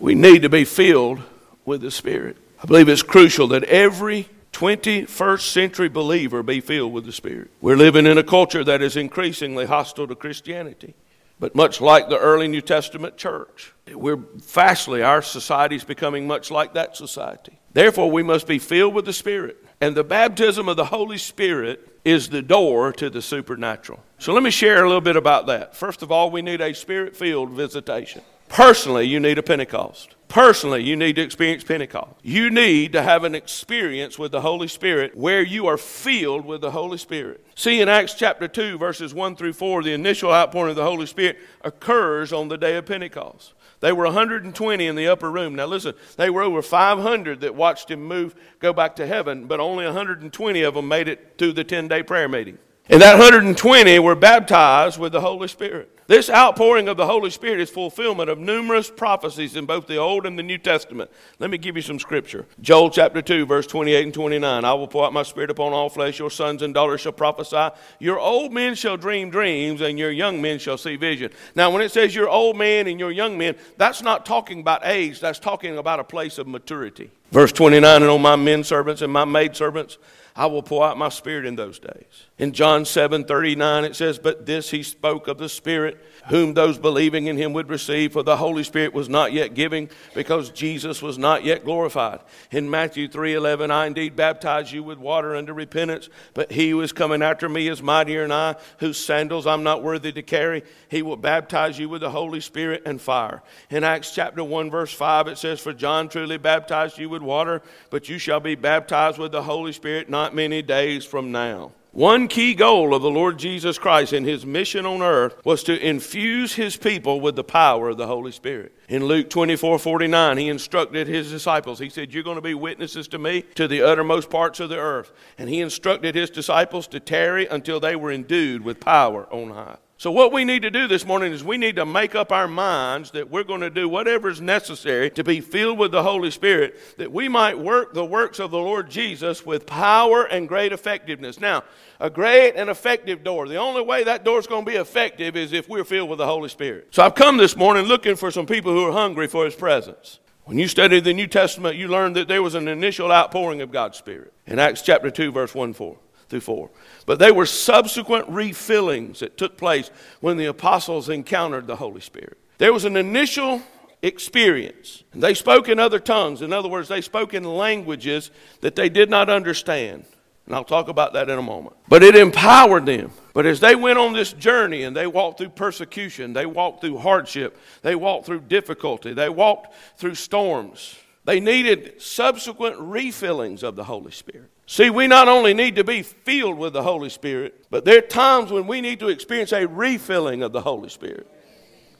We 0.00 0.14
need 0.14 0.42
to 0.42 0.48
be 0.48 0.64
filled 0.64 1.20
with 1.64 1.80
the 1.80 1.90
Spirit. 1.90 2.36
I 2.62 2.66
believe 2.66 2.88
it's 2.88 3.02
crucial 3.02 3.48
that 3.48 3.64
every 3.64 4.28
21st 4.52 5.40
century 5.40 5.88
believer 5.88 6.42
be 6.42 6.60
filled 6.60 6.92
with 6.92 7.04
the 7.04 7.12
Spirit. 7.12 7.50
We're 7.60 7.76
living 7.76 8.06
in 8.06 8.18
a 8.18 8.22
culture 8.22 8.64
that 8.64 8.82
is 8.82 8.96
increasingly 8.96 9.66
hostile 9.66 10.06
to 10.08 10.14
Christianity. 10.14 10.94
But 11.40 11.54
much 11.54 11.80
like 11.80 12.08
the 12.08 12.18
early 12.18 12.48
New 12.48 12.60
Testament 12.60 13.16
church, 13.16 13.72
we're 13.92 14.18
fastly, 14.42 15.02
our 15.02 15.22
society 15.22 15.76
is 15.76 15.84
becoming 15.84 16.26
much 16.26 16.50
like 16.50 16.74
that 16.74 16.96
society. 16.96 17.58
Therefore, 17.72 18.10
we 18.10 18.24
must 18.24 18.48
be 18.48 18.58
filled 18.58 18.94
with 18.94 19.04
the 19.04 19.12
Spirit. 19.12 19.64
And 19.80 19.94
the 19.94 20.02
baptism 20.02 20.68
of 20.68 20.76
the 20.76 20.86
Holy 20.86 21.18
Spirit 21.18 22.00
is 22.04 22.28
the 22.28 22.42
door 22.42 22.92
to 22.94 23.10
the 23.10 23.22
supernatural. 23.22 24.00
So 24.18 24.32
let 24.32 24.42
me 24.42 24.50
share 24.50 24.82
a 24.82 24.88
little 24.88 25.00
bit 25.00 25.16
about 25.16 25.46
that. 25.46 25.76
First 25.76 26.02
of 26.02 26.10
all, 26.10 26.30
we 26.30 26.42
need 26.42 26.60
a 26.60 26.74
spirit 26.74 27.16
filled 27.16 27.50
visitation. 27.50 28.22
Personally, 28.48 29.06
you 29.06 29.20
need 29.20 29.38
a 29.38 29.42
Pentecost. 29.42 30.14
Personally, 30.28 30.82
you 30.82 30.94
need 30.94 31.16
to 31.16 31.22
experience 31.22 31.64
Pentecost. 31.64 32.14
You 32.22 32.50
need 32.50 32.92
to 32.92 33.02
have 33.02 33.24
an 33.24 33.34
experience 33.34 34.18
with 34.18 34.30
the 34.32 34.42
Holy 34.42 34.68
Spirit 34.68 35.16
where 35.16 35.42
you 35.42 35.66
are 35.66 35.78
filled 35.78 36.44
with 36.44 36.60
the 36.60 36.70
Holy 36.70 36.98
Spirit. 36.98 37.44
See, 37.54 37.80
in 37.80 37.88
Acts 37.88 38.14
chapter 38.14 38.46
2, 38.46 38.76
verses 38.76 39.14
1 39.14 39.36
through 39.36 39.54
4, 39.54 39.82
the 39.82 39.94
initial 39.94 40.32
outpouring 40.32 40.70
of 40.70 40.76
the 40.76 40.84
Holy 40.84 41.06
Spirit 41.06 41.38
occurs 41.62 42.32
on 42.32 42.48
the 42.48 42.58
day 42.58 42.76
of 42.76 42.84
Pentecost. 42.84 43.54
They 43.80 43.92
were 43.92 44.04
120 44.04 44.86
in 44.86 44.96
the 44.96 45.08
upper 45.08 45.30
room. 45.30 45.54
Now, 45.54 45.66
listen, 45.66 45.94
they 46.16 46.30
were 46.30 46.42
over 46.42 46.62
500 46.62 47.40
that 47.40 47.54
watched 47.54 47.90
him 47.90 48.02
move, 48.04 48.34
go 48.58 48.72
back 48.72 48.96
to 48.96 49.06
heaven, 49.06 49.46
but 49.46 49.60
only 49.60 49.84
120 49.84 50.62
of 50.62 50.74
them 50.74 50.88
made 50.88 51.08
it 51.08 51.38
to 51.38 51.52
the 51.52 51.64
10 51.64 51.88
day 51.88 52.02
prayer 52.02 52.28
meeting. 52.28 52.58
And 52.90 53.02
that 53.02 53.18
120 53.18 53.98
were 53.98 54.14
baptized 54.14 54.98
with 54.98 55.12
the 55.12 55.20
Holy 55.20 55.46
Spirit. 55.48 55.90
This 56.06 56.30
outpouring 56.30 56.88
of 56.88 56.96
the 56.96 57.04
Holy 57.04 57.28
Spirit 57.28 57.60
is 57.60 57.68
fulfillment 57.68 58.30
of 58.30 58.38
numerous 58.38 58.90
prophecies 58.90 59.56
in 59.56 59.66
both 59.66 59.86
the 59.86 59.98
Old 59.98 60.24
and 60.24 60.38
the 60.38 60.42
New 60.42 60.56
Testament. 60.56 61.10
Let 61.38 61.50
me 61.50 61.58
give 61.58 61.76
you 61.76 61.82
some 61.82 61.98
scripture. 61.98 62.46
Joel 62.62 62.88
chapter 62.88 63.20
2, 63.20 63.44
verse 63.44 63.66
28 63.66 64.04
and 64.04 64.14
29. 64.14 64.64
I 64.64 64.72
will 64.72 64.88
pour 64.88 65.04
out 65.04 65.12
my 65.12 65.22
spirit 65.22 65.50
upon 65.50 65.74
all 65.74 65.90
flesh. 65.90 66.18
Your 66.18 66.30
sons 66.30 66.62
and 66.62 66.72
daughters 66.72 67.02
shall 67.02 67.12
prophesy. 67.12 67.76
Your 67.98 68.18
old 68.18 68.54
men 68.54 68.74
shall 68.74 68.96
dream 68.96 69.28
dreams, 69.28 69.82
and 69.82 69.98
your 69.98 70.10
young 70.10 70.40
men 70.40 70.58
shall 70.58 70.78
see 70.78 70.96
vision. 70.96 71.30
Now, 71.54 71.70
when 71.70 71.82
it 71.82 71.92
says 71.92 72.14
your 72.14 72.30
old 72.30 72.56
men 72.56 72.86
and 72.86 72.98
your 72.98 73.12
young 73.12 73.36
men, 73.36 73.56
that's 73.76 74.00
not 74.00 74.24
talking 74.24 74.60
about 74.60 74.86
age, 74.86 75.20
that's 75.20 75.38
talking 75.38 75.76
about 75.76 76.00
a 76.00 76.04
place 76.04 76.38
of 76.38 76.46
maturity. 76.46 77.10
Verse 77.32 77.52
29 77.52 78.02
And 78.02 78.10
on 78.10 78.22
my 78.22 78.36
men 78.36 78.64
servants 78.64 79.02
and 79.02 79.12
my 79.12 79.26
maid 79.26 79.54
servants, 79.54 79.98
I 80.38 80.46
will 80.46 80.62
pour 80.62 80.86
out 80.86 80.96
my 80.96 81.08
spirit 81.08 81.44
in 81.46 81.56
those 81.56 81.80
days. 81.80 82.28
In 82.38 82.52
John 82.52 82.84
7 82.84 83.24
39, 83.24 83.84
it 83.84 83.96
says, 83.96 84.20
But 84.20 84.46
this 84.46 84.70
he 84.70 84.84
spoke 84.84 85.26
of 85.26 85.36
the 85.36 85.48
Spirit, 85.48 85.98
whom 86.28 86.54
those 86.54 86.78
believing 86.78 87.26
in 87.26 87.36
him 87.36 87.52
would 87.54 87.68
receive, 87.68 88.12
for 88.12 88.22
the 88.22 88.36
Holy 88.36 88.62
Spirit 88.62 88.94
was 88.94 89.08
not 89.08 89.32
yet 89.32 89.54
giving, 89.54 89.90
because 90.14 90.50
Jesus 90.50 91.02
was 91.02 91.18
not 91.18 91.42
yet 91.42 91.64
glorified. 91.64 92.20
In 92.52 92.70
Matthew 92.70 93.08
3 93.08 93.34
11, 93.34 93.72
I 93.72 93.86
indeed 93.86 94.14
baptize 94.14 94.72
you 94.72 94.84
with 94.84 94.98
water 94.98 95.34
unto 95.34 95.52
repentance, 95.52 96.08
but 96.34 96.52
he 96.52 96.70
who 96.70 96.82
is 96.82 96.92
coming 96.92 97.20
after 97.20 97.48
me 97.48 97.66
is 97.66 97.82
mightier 97.82 98.22
than 98.22 98.30
I, 98.30 98.54
whose 98.78 99.04
sandals 99.04 99.44
I'm 99.44 99.64
not 99.64 99.82
worthy 99.82 100.12
to 100.12 100.22
carry. 100.22 100.62
He 100.88 101.02
will 101.02 101.16
baptize 101.16 101.80
you 101.80 101.88
with 101.88 102.02
the 102.02 102.10
Holy 102.10 102.40
Spirit 102.40 102.82
and 102.86 103.00
fire. 103.00 103.42
In 103.70 103.82
Acts 103.82 104.14
chapter 104.14 104.44
1, 104.44 104.70
verse 104.70 104.92
5, 104.92 105.26
it 105.26 105.38
says, 105.38 105.58
For 105.58 105.72
John 105.72 106.08
truly 106.08 106.38
baptized 106.38 106.96
you 106.96 107.08
with 107.08 107.22
water, 107.22 107.60
but 107.90 108.08
you 108.08 108.18
shall 108.18 108.38
be 108.38 108.54
baptized 108.54 109.18
with 109.18 109.32
the 109.32 109.42
Holy 109.42 109.72
Spirit 109.72 110.08
not 110.08 110.27
many 110.34 110.62
days 110.62 111.04
from 111.04 111.32
now. 111.32 111.72
One 111.92 112.28
key 112.28 112.54
goal 112.54 112.94
of 112.94 113.02
the 113.02 113.10
Lord 113.10 113.38
Jesus 113.38 113.78
Christ 113.78 114.12
in 114.12 114.24
his 114.24 114.46
mission 114.46 114.86
on 114.86 115.02
earth 115.02 115.34
was 115.44 115.62
to 115.64 115.84
infuse 115.84 116.54
his 116.54 116.76
people 116.76 117.20
with 117.20 117.34
the 117.34 117.42
power 117.42 117.88
of 117.88 117.96
the 117.96 118.06
Holy 118.06 118.30
Spirit. 118.30 118.72
In 118.88 119.06
Luke 119.06 119.30
24 119.30 119.78
49, 119.78 120.36
he 120.36 120.48
instructed 120.48 121.08
his 121.08 121.30
disciples. 121.30 121.78
He 121.78 121.88
said, 121.88 122.12
You're 122.12 122.22
going 122.22 122.36
to 122.36 122.40
be 122.40 122.54
witnesses 122.54 123.08
to 123.08 123.18
me 123.18 123.42
to 123.56 123.66
the 123.66 123.82
uttermost 123.82 124.30
parts 124.30 124.60
of 124.60 124.68
the 124.68 124.78
earth. 124.78 125.12
And 125.38 125.48
he 125.48 125.60
instructed 125.60 126.14
his 126.14 126.30
disciples 126.30 126.86
to 126.88 127.00
tarry 127.00 127.46
until 127.46 127.80
they 127.80 127.96
were 127.96 128.12
endued 128.12 128.62
with 128.62 128.78
power 128.78 129.26
on 129.32 129.50
high. 129.50 129.78
So, 130.00 130.12
what 130.12 130.32
we 130.32 130.44
need 130.44 130.62
to 130.62 130.70
do 130.70 130.86
this 130.86 131.04
morning 131.04 131.32
is 131.32 131.42
we 131.42 131.58
need 131.58 131.74
to 131.74 131.84
make 131.84 132.14
up 132.14 132.30
our 132.30 132.46
minds 132.46 133.10
that 133.10 133.30
we're 133.30 133.42
going 133.42 133.62
to 133.62 133.68
do 133.70 133.88
whatever 133.88 134.28
is 134.28 134.40
necessary 134.40 135.10
to 135.10 135.24
be 135.24 135.40
filled 135.40 135.76
with 135.76 135.90
the 135.90 136.04
Holy 136.04 136.30
Spirit, 136.30 136.78
that 136.98 137.10
we 137.10 137.28
might 137.28 137.58
work 137.58 137.94
the 137.94 138.04
works 138.04 138.38
of 138.38 138.52
the 138.52 138.58
Lord 138.58 138.88
Jesus 138.88 139.44
with 139.44 139.66
power 139.66 140.22
and 140.22 140.46
great 140.46 140.72
effectiveness. 140.72 141.40
Now, 141.40 141.64
a 141.98 142.08
great 142.10 142.52
and 142.52 142.70
effective 142.70 143.24
door. 143.24 143.48
The 143.48 143.56
only 143.56 143.82
way 143.82 144.04
that 144.04 144.22
door 144.22 144.38
is 144.38 144.46
going 144.46 144.64
to 144.64 144.70
be 144.70 144.76
effective 144.76 145.34
is 145.34 145.52
if 145.52 145.68
we're 145.68 145.82
filled 145.82 146.10
with 146.10 146.18
the 146.18 146.26
Holy 146.26 146.48
Spirit. 146.48 146.86
So, 146.92 147.02
I've 147.02 147.16
come 147.16 147.36
this 147.36 147.56
morning 147.56 147.86
looking 147.86 148.14
for 148.14 148.30
some 148.30 148.46
people 148.46 148.70
who 148.70 148.84
are 148.84 148.92
hungry 148.92 149.26
for 149.26 149.46
His 149.46 149.56
presence. 149.56 150.20
When 150.44 150.58
you 150.58 150.68
study 150.68 151.00
the 151.00 151.12
New 151.12 151.26
Testament, 151.26 151.74
you 151.74 151.88
learn 151.88 152.12
that 152.12 152.28
there 152.28 152.44
was 152.44 152.54
an 152.54 152.68
initial 152.68 153.10
outpouring 153.10 153.62
of 153.62 153.72
God's 153.72 153.98
Spirit. 153.98 154.32
In 154.46 154.60
Acts 154.60 154.80
chapter 154.80 155.10
2, 155.10 155.32
verse 155.32 155.56
1 155.56 155.72
4 155.72 155.98
through 156.28 156.40
4. 156.40 156.70
But 157.06 157.18
they 157.18 157.32
were 157.32 157.46
subsequent 157.46 158.30
refillings 158.30 159.18
that 159.18 159.36
took 159.36 159.56
place 159.56 159.90
when 160.20 160.36
the 160.36 160.46
apostles 160.46 161.08
encountered 161.08 161.66
the 161.66 161.76
Holy 161.76 162.00
Spirit. 162.00 162.38
There 162.58 162.72
was 162.72 162.84
an 162.84 162.96
initial 162.96 163.62
experience. 164.02 165.04
They 165.14 165.34
spoke 165.34 165.68
in 165.68 165.78
other 165.78 165.98
tongues. 165.98 166.42
In 166.42 166.52
other 166.52 166.68
words, 166.68 166.88
they 166.88 167.00
spoke 167.00 167.34
in 167.34 167.44
languages 167.44 168.30
that 168.60 168.76
they 168.76 168.88
did 168.88 169.10
not 169.10 169.28
understand. 169.28 170.04
And 170.46 170.54
I'll 170.54 170.64
talk 170.64 170.88
about 170.88 171.12
that 171.12 171.28
in 171.28 171.38
a 171.38 171.42
moment. 171.42 171.76
But 171.88 172.02
it 172.02 172.16
empowered 172.16 172.86
them. 172.86 173.12
But 173.34 173.44
as 173.44 173.60
they 173.60 173.74
went 173.74 173.98
on 173.98 174.14
this 174.14 174.32
journey 174.32 174.82
and 174.84 174.96
they 174.96 175.06
walked 175.06 175.38
through 175.38 175.50
persecution, 175.50 176.32
they 176.32 176.46
walked 176.46 176.80
through 176.80 176.98
hardship, 176.98 177.58
they 177.82 177.94
walked 177.94 178.26
through 178.26 178.40
difficulty, 178.40 179.12
they 179.12 179.28
walked 179.28 179.74
through 179.98 180.14
storms, 180.14 180.96
they 181.24 181.38
needed 181.38 182.00
subsequent 182.00 182.76
refillings 182.76 183.62
of 183.62 183.76
the 183.76 183.84
Holy 183.84 184.10
Spirit. 184.10 184.50
See, 184.70 184.90
we 184.90 185.06
not 185.06 185.28
only 185.28 185.54
need 185.54 185.76
to 185.76 185.82
be 185.82 186.02
filled 186.02 186.58
with 186.58 186.74
the 186.74 186.82
Holy 186.82 187.08
Spirit, 187.08 187.64
but 187.70 187.86
there 187.86 187.96
are 187.96 188.02
times 188.02 188.50
when 188.50 188.66
we 188.66 188.82
need 188.82 189.00
to 189.00 189.08
experience 189.08 189.50
a 189.50 189.66
refilling 189.66 190.42
of 190.42 190.52
the 190.52 190.60
Holy 190.60 190.90
Spirit. 190.90 191.26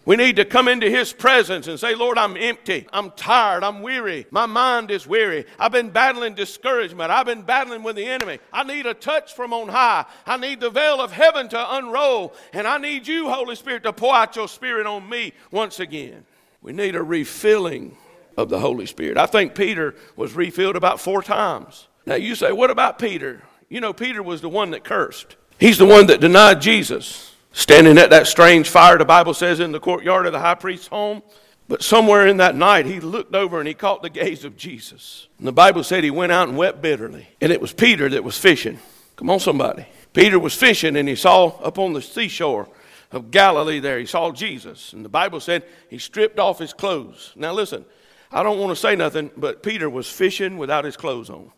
We 0.04 0.16
need 0.16 0.36
to 0.36 0.44
come 0.44 0.68
into 0.68 0.90
His 0.90 1.10
presence 1.10 1.66
and 1.66 1.80
say, 1.80 1.94
Lord, 1.94 2.18
I'm 2.18 2.36
empty. 2.36 2.86
I'm 2.92 3.10
tired. 3.12 3.64
I'm 3.64 3.80
weary. 3.80 4.26
My 4.30 4.44
mind 4.44 4.90
is 4.90 5.06
weary. 5.06 5.46
I've 5.58 5.72
been 5.72 5.88
battling 5.88 6.34
discouragement. 6.34 7.10
I've 7.10 7.24
been 7.24 7.40
battling 7.40 7.82
with 7.82 7.96
the 7.96 8.04
enemy. 8.04 8.38
I 8.52 8.64
need 8.64 8.84
a 8.84 8.92
touch 8.92 9.32
from 9.32 9.54
on 9.54 9.68
high. 9.68 10.04
I 10.26 10.36
need 10.36 10.60
the 10.60 10.68
veil 10.68 11.00
of 11.00 11.10
heaven 11.10 11.48
to 11.48 11.76
unroll. 11.76 12.34
And 12.52 12.66
I 12.66 12.76
need 12.76 13.06
you, 13.06 13.30
Holy 13.30 13.56
Spirit, 13.56 13.82
to 13.84 13.94
pour 13.94 14.14
out 14.14 14.36
your 14.36 14.46
Spirit 14.46 14.86
on 14.86 15.08
me 15.08 15.32
once 15.50 15.80
again. 15.80 16.26
We 16.60 16.74
need 16.74 16.96
a 16.96 17.02
refilling 17.02 17.96
of 18.36 18.50
the 18.50 18.60
Holy 18.60 18.84
Spirit. 18.84 19.16
I 19.16 19.24
think 19.24 19.54
Peter 19.54 19.94
was 20.16 20.34
refilled 20.34 20.76
about 20.76 21.00
four 21.00 21.22
times. 21.22 21.87
Now 22.08 22.14
you 22.14 22.34
say, 22.34 22.52
what 22.52 22.70
about 22.70 22.98
Peter? 22.98 23.42
You 23.68 23.82
know, 23.82 23.92
Peter 23.92 24.22
was 24.22 24.40
the 24.40 24.48
one 24.48 24.70
that 24.70 24.82
cursed. 24.82 25.36
He's 25.60 25.76
the 25.76 25.84
one 25.84 26.06
that 26.06 26.22
denied 26.22 26.62
Jesus. 26.62 27.34
Standing 27.52 27.98
at 27.98 28.08
that 28.08 28.26
strange 28.26 28.70
fire, 28.70 28.96
the 28.96 29.04
Bible 29.04 29.34
says, 29.34 29.60
in 29.60 29.72
the 29.72 29.78
courtyard 29.78 30.24
of 30.24 30.32
the 30.32 30.40
high 30.40 30.54
priest's 30.54 30.86
home. 30.86 31.22
But 31.68 31.82
somewhere 31.82 32.26
in 32.26 32.38
that 32.38 32.56
night, 32.56 32.86
he 32.86 32.98
looked 32.98 33.34
over 33.34 33.58
and 33.58 33.68
he 33.68 33.74
caught 33.74 34.00
the 34.00 34.08
gaze 34.08 34.46
of 34.46 34.56
Jesus. 34.56 35.28
And 35.36 35.46
the 35.46 35.52
Bible 35.52 35.84
said 35.84 36.02
he 36.02 36.10
went 36.10 36.32
out 36.32 36.48
and 36.48 36.56
wept 36.56 36.80
bitterly. 36.80 37.28
And 37.42 37.52
it 37.52 37.60
was 37.60 37.74
Peter 37.74 38.08
that 38.08 38.24
was 38.24 38.38
fishing. 38.38 38.78
Come 39.16 39.28
on, 39.28 39.38
somebody. 39.38 39.84
Peter 40.14 40.38
was 40.38 40.54
fishing 40.54 40.96
and 40.96 41.10
he 41.10 41.14
saw 41.14 41.48
up 41.58 41.78
on 41.78 41.92
the 41.92 42.00
seashore 42.00 42.70
of 43.12 43.30
Galilee 43.30 43.80
there, 43.80 43.98
he 43.98 44.06
saw 44.06 44.32
Jesus. 44.32 44.94
And 44.94 45.04
the 45.04 45.10
Bible 45.10 45.40
said 45.40 45.62
he 45.90 45.98
stripped 45.98 46.38
off 46.38 46.58
his 46.58 46.72
clothes. 46.72 47.34
Now, 47.36 47.52
listen, 47.52 47.84
I 48.32 48.42
don't 48.42 48.58
want 48.58 48.70
to 48.70 48.76
say 48.76 48.96
nothing, 48.96 49.30
but 49.36 49.62
Peter 49.62 49.90
was 49.90 50.08
fishing 50.08 50.56
without 50.56 50.86
his 50.86 50.96
clothes 50.96 51.28
on. 51.28 51.52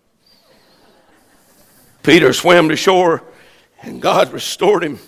Peter 2.03 2.33
swam 2.33 2.69
to 2.69 2.77
shore 2.77 3.23
and 3.83 4.01
God 4.01 4.33
restored 4.33 4.83
him 4.83 4.99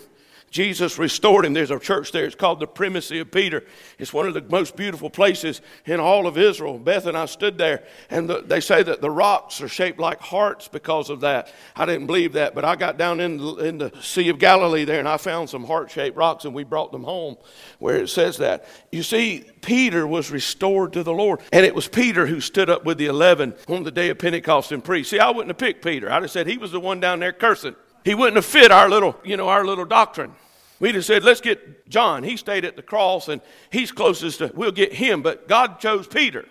Jesus 0.52 0.98
restored 0.98 1.46
him. 1.46 1.54
There's 1.54 1.70
a 1.70 1.78
church 1.78 2.12
there. 2.12 2.26
It's 2.26 2.34
called 2.34 2.60
the 2.60 2.66
Primacy 2.66 3.18
of 3.20 3.32
Peter. 3.32 3.64
It's 3.98 4.12
one 4.12 4.28
of 4.28 4.34
the 4.34 4.42
most 4.42 4.76
beautiful 4.76 5.08
places 5.08 5.62
in 5.86 5.98
all 5.98 6.26
of 6.26 6.36
Israel. 6.36 6.78
Beth 6.78 7.06
and 7.06 7.16
I 7.16 7.24
stood 7.24 7.56
there, 7.56 7.84
and 8.10 8.28
the, 8.28 8.42
they 8.42 8.60
say 8.60 8.82
that 8.82 9.00
the 9.00 9.10
rocks 9.10 9.62
are 9.62 9.68
shaped 9.68 9.98
like 9.98 10.20
hearts 10.20 10.68
because 10.68 11.08
of 11.08 11.20
that. 11.22 11.50
I 11.74 11.86
didn't 11.86 12.06
believe 12.06 12.34
that, 12.34 12.54
but 12.54 12.66
I 12.66 12.76
got 12.76 12.98
down 12.98 13.18
in 13.18 13.38
the, 13.38 13.54
in 13.56 13.78
the 13.78 13.92
Sea 14.02 14.28
of 14.28 14.38
Galilee 14.38 14.84
there, 14.84 14.98
and 14.98 15.08
I 15.08 15.16
found 15.16 15.48
some 15.48 15.64
heart 15.64 15.90
shaped 15.90 16.18
rocks, 16.18 16.44
and 16.44 16.54
we 16.54 16.64
brought 16.64 16.92
them 16.92 17.04
home 17.04 17.38
where 17.78 17.96
it 17.96 18.10
says 18.10 18.36
that. 18.36 18.66
You 18.92 19.02
see, 19.02 19.46
Peter 19.62 20.06
was 20.06 20.30
restored 20.30 20.92
to 20.92 21.02
the 21.02 21.14
Lord, 21.14 21.40
and 21.50 21.64
it 21.64 21.74
was 21.74 21.88
Peter 21.88 22.26
who 22.26 22.42
stood 22.42 22.68
up 22.68 22.84
with 22.84 22.98
the 22.98 23.06
11 23.06 23.54
on 23.68 23.84
the 23.84 23.90
day 23.90 24.10
of 24.10 24.18
Pentecost 24.18 24.70
and 24.70 24.84
preached. 24.84 25.08
See, 25.08 25.18
I 25.18 25.30
wouldn't 25.30 25.48
have 25.48 25.56
picked 25.56 25.82
Peter. 25.82 26.12
I'd 26.12 26.20
have 26.20 26.30
said 26.30 26.46
he 26.46 26.58
was 26.58 26.72
the 26.72 26.80
one 26.80 27.00
down 27.00 27.20
there 27.20 27.32
cursing. 27.32 27.74
He 28.04 28.14
wouldn't 28.14 28.36
have 28.36 28.44
fit 28.44 28.70
our 28.70 28.90
little, 28.90 29.16
you 29.24 29.38
know, 29.38 29.48
our 29.48 29.64
little 29.64 29.86
doctrine. 29.86 30.34
We'd 30.82 30.96
have 30.96 31.04
said, 31.04 31.22
let's 31.22 31.40
get 31.40 31.88
John. 31.88 32.24
He 32.24 32.36
stayed 32.36 32.64
at 32.64 32.74
the 32.74 32.82
cross 32.82 33.28
and 33.28 33.40
he's 33.70 33.92
closest 33.92 34.38
to, 34.38 34.50
we'll 34.52 34.72
get 34.72 34.92
him. 34.92 35.22
But 35.22 35.46
God 35.46 35.78
chose 35.78 36.08
Peter. 36.08 36.44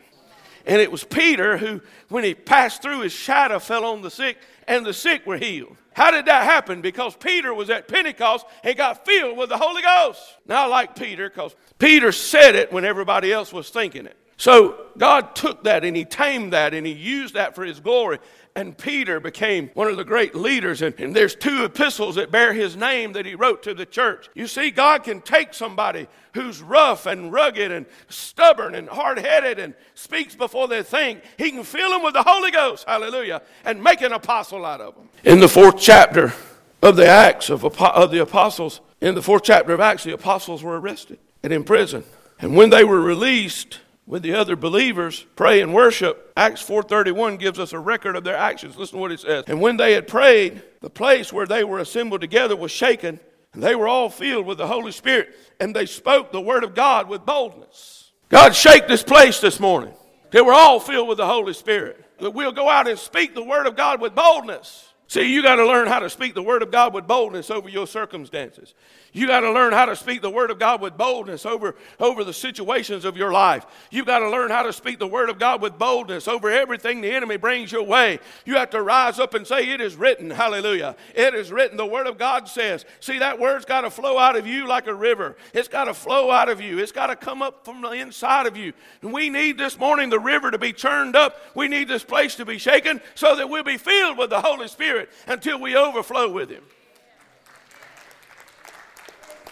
And 0.66 0.82
it 0.82 0.90
was 0.90 1.04
Peter 1.04 1.58
who, 1.58 1.82
when 2.08 2.24
he 2.24 2.34
passed 2.34 2.82
through, 2.82 3.02
his 3.02 3.12
shadow 3.12 3.60
fell 3.60 3.84
on 3.84 4.02
the 4.02 4.10
sick 4.10 4.38
and 4.70 4.86
the 4.86 4.94
sick 4.94 5.28
were 5.28 5.36
healed. 5.36 5.76
How 5.92 6.12
did 6.12 6.28
that 6.28 6.46
happen? 6.46 6.80
Because 6.80 7.14
Peter 7.18 7.54
was 7.54 7.70
at 7.70 7.90
Pentecost 7.90 8.46
and 8.64 8.78
got 8.78 9.04
filled 9.04 9.38
with 9.38 9.50
the 9.50 9.58
Holy 9.58 9.82
Ghost. 9.82 10.22
Now, 10.48 10.64
I 10.64 10.68
like 10.68 10.96
Peter 10.96 11.30
because 11.30 11.54
Peter 11.78 12.14
said 12.14 12.56
it 12.56 12.72
when 12.72 12.86
everybody 12.86 13.34
else 13.34 13.52
was 13.52 13.70
thinking 13.70 14.06
it. 14.06 14.16
So 14.38 14.86
God 14.98 15.36
took 15.36 15.66
that 15.66 15.84
and 15.84 15.94
he 15.94 16.06
tamed 16.06 16.54
that 16.54 16.74
and 16.74 16.88
he 16.88 16.94
used 16.94 17.34
that 17.34 17.54
for 17.54 17.66
his 17.66 17.82
glory 17.82 18.20
and 18.56 18.78
Peter 18.78 19.20
became 19.20 19.70
one 19.74 19.88
of 19.88 19.98
the 19.98 20.04
great 20.04 20.36
leaders. 20.36 20.82
And, 20.82 20.94
and, 21.00 21.16
there's 21.16 21.36
two 21.36 21.64
epistles 21.64 22.16
that 22.16 22.32
bear 22.32 22.54
his 22.54 22.76
name 22.76 23.14
that 23.14 23.26
he 23.26 23.36
wrote 23.36 23.64
to 23.64 23.74
the 23.74 23.86
church. 23.86 24.30
You 24.34 24.48
see, 24.48 24.72
God 24.72 25.04
can 25.04 25.22
take 25.22 25.54
somebody 25.54 26.08
who's 26.34 26.62
rough 26.62 27.06
and 27.06 27.32
rugged 27.32 27.72
and 27.72 27.86
stubborn 28.10 28.76
and 28.76 28.88
hard 28.90 29.20
headed 29.20 29.60
and 29.60 29.74
speaks 29.96 30.36
before 30.36 30.68
they 30.68 30.84
think. 30.84 31.22
He 31.38 31.52
can 31.52 31.64
fill 31.64 31.92
them 31.92 32.04
with 32.04 32.14
the 32.14 32.24
Holy 32.24 32.52
Ghost, 32.52 32.86
hallelujah, 32.88 33.42
and 33.66 33.84
make 33.84 34.02
an 34.02 34.14
apostle 34.14 34.66
out 34.66 34.82
of 34.82 34.96
them. 34.96 35.10
In 35.24 35.40
the 35.40 35.50
fourth 35.50 35.78
chapter 35.80 36.34
of 36.82 36.96
the 36.96 37.08
Acts 37.08 37.50
of, 37.50 37.64
of 37.64 38.12
the 38.12 38.22
apostles, 38.22 38.82
in 39.02 39.16
the 39.16 39.22
fourth 39.22 39.44
chapter 39.44 39.74
of 39.74 39.80
Acts, 39.80 40.04
the 40.04 40.14
apostles 40.14 40.64
were 40.64 40.80
arrested 40.80 41.20
and 41.44 41.52
in 41.54 41.64
prison. 41.64 42.04
And 42.40 42.56
when 42.56 42.70
they 42.70 42.84
were 42.84 43.02
released, 43.02 43.80
with 44.12 44.24
the 44.24 44.34
other 44.34 44.58
believers 44.58 45.26
pray 45.38 45.62
and 45.62 45.74
worship. 45.74 46.34
Acts 46.36 46.62
4.31 46.62 47.40
gives 47.40 47.58
us 47.58 47.72
a 47.72 47.80
record 47.80 48.18
of 48.18 48.26
their 48.26 48.36
actions. 48.36 48.76
Listen 48.76 48.98
to 48.98 49.02
what 49.02 49.12
it 49.14 49.22
says. 49.22 49.46
And 49.48 49.62
when 49.62 49.78
they 49.78 49.94
had 49.94 50.06
prayed 50.06 50.62
the 50.82 50.90
place 50.90 51.32
where 51.32 51.48
they 51.48 51.64
were 51.64 51.80
assembled 51.80 52.20
together 52.20 52.58
was 52.58 52.72
shaken 52.72 53.22
and 53.54 53.64
they 53.64 53.74
were 53.74 53.88
all 53.88 54.10
filled 54.10 54.46
with 54.46 54.58
the 54.58 54.68
holy 54.68 54.92
spirit 54.92 55.34
and 55.62 55.74
they 55.74 55.86
spoke 55.86 56.34
the 56.34 56.42
word 56.42 56.66
of 56.66 56.76
god 56.76 57.08
with 57.08 57.26
boldness. 57.26 58.12
God 58.28 58.54
shake 58.54 58.86
this 58.86 59.02
place 59.02 59.40
this 59.40 59.62
morning. 59.62 59.94
They 60.32 60.42
were 60.42 60.54
all 60.54 60.82
filled 60.82 61.08
with 61.08 61.18
the 61.18 61.26
holy 61.26 61.54
spirit. 61.54 62.06
That 62.20 62.32
we'll 62.32 62.52
go 62.52 62.70
out 62.70 62.90
and 62.90 63.00
speak 63.00 63.34
the 63.34 63.44
word 63.44 63.66
of 63.66 63.78
god 63.78 64.02
with 64.02 64.14
boldness 64.14 64.91
See, 65.12 65.34
you 65.34 65.44
got 65.44 65.56
to 65.56 65.66
learn 65.68 65.90
how 65.90 66.00
to 66.00 66.10
speak 66.10 66.36
the 66.36 66.42
word 66.42 66.64
of 66.64 66.72
God 66.72 66.94
with 66.94 67.06
boldness 67.06 67.52
over 67.52 67.68
your 67.68 67.86
circumstances. 67.86 68.74
You 69.12 69.28
got 69.28 69.42
to 69.42 69.52
learn 69.52 69.74
how 69.74 69.88
to 69.88 69.96
speak 69.98 70.22
the 70.22 70.30
word 70.30 70.52
of 70.52 70.58
God 70.58 70.80
with 70.80 70.96
boldness 70.96 71.46
over, 71.46 71.76
over 72.00 72.24
the 72.24 72.32
situations 72.32 73.04
of 73.04 73.18
your 73.18 73.34
life. 73.34 73.66
You 73.92 74.06
got 74.06 74.20
to 74.20 74.30
learn 74.30 74.52
how 74.52 74.64
to 74.64 74.72
speak 74.72 75.00
the 75.00 75.08
word 75.08 75.30
of 75.30 75.38
God 75.38 75.62
with 75.62 75.78
boldness 75.78 76.30
over 76.30 76.50
everything 76.50 77.02
the 77.02 77.12
enemy 77.12 77.36
brings 77.36 77.74
your 77.74 77.84
way. 77.84 78.20
You 78.46 78.56
have 78.56 78.70
to 78.70 78.82
rise 78.82 79.20
up 79.20 79.34
and 79.34 79.46
say, 79.46 79.70
It 79.70 79.82
is 79.82 79.98
written. 79.98 80.30
Hallelujah. 80.30 80.96
It 81.14 81.34
is 81.34 81.52
written. 81.52 81.76
The 81.76 81.86
word 81.86 82.08
of 82.08 82.18
God 82.18 82.48
says. 82.48 82.86
See, 83.02 83.20
that 83.20 83.38
word's 83.38 83.66
got 83.66 83.82
to 83.82 83.90
flow 83.90 84.18
out 84.18 84.38
of 84.38 84.48
you 84.48 84.66
like 84.66 84.88
a 84.88 84.94
river. 84.94 85.36
It's 85.54 85.68
got 85.68 85.86
to 85.86 85.94
flow 85.94 86.32
out 86.32 86.48
of 86.48 86.62
you. 86.62 86.80
It's 86.80 86.94
got 86.94 87.08
to 87.08 87.18
come 87.18 87.42
up 87.42 87.66
from 87.66 87.82
the 87.82 87.92
inside 87.92 88.46
of 88.46 88.56
you. 88.56 88.72
And 89.02 89.12
we 89.12 89.30
need 89.30 89.58
this 89.58 89.78
morning 89.78 90.10
the 90.10 90.20
river 90.20 90.52
to 90.52 90.58
be 90.58 90.72
churned 90.72 91.18
up. 91.18 91.36
We 91.54 91.68
need 91.68 91.90
this 91.90 92.06
place 92.06 92.36
to 92.36 92.46
be 92.46 92.58
shaken 92.58 93.02
so 93.16 93.36
that 93.36 93.50
we'll 93.50 93.66
be 93.66 93.76
filled 93.76 94.18
with 94.18 94.30
the 94.30 94.40
Holy 94.40 94.70
Spirit 94.70 95.01
until 95.28 95.60
we 95.60 95.76
overflow 95.76 96.30
with 96.30 96.50
Him. 96.50 96.64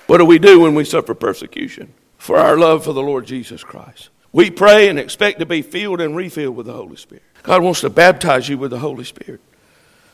What 0.08 0.18
do 0.18 0.26
we 0.26 0.40
do 0.40 0.62
when 0.62 0.74
we 0.76 0.86
suffer 0.86 1.14
persecution? 1.14 1.94
For 2.18 2.38
our 2.38 2.58
love 2.58 2.84
for 2.84 2.94
the 2.94 3.02
Lord 3.02 3.26
Jesus 3.26 3.64
Christ. 3.64 4.10
We 4.32 4.52
pray 4.52 4.90
and 4.90 5.00
expect 5.00 5.40
to 5.40 5.46
be 5.46 5.62
filled 5.62 6.02
and 6.02 6.16
refilled 6.16 6.56
with 6.56 6.66
the 6.66 6.74
Holy 6.74 6.96
Spirit. 6.96 7.24
God 7.44 7.64
wants 7.64 7.82
to 7.82 7.90
baptize 7.90 8.50
you 8.50 8.58
with 8.58 8.72
the 8.72 8.80
Holy 8.80 9.04
Spirit. 9.04 9.42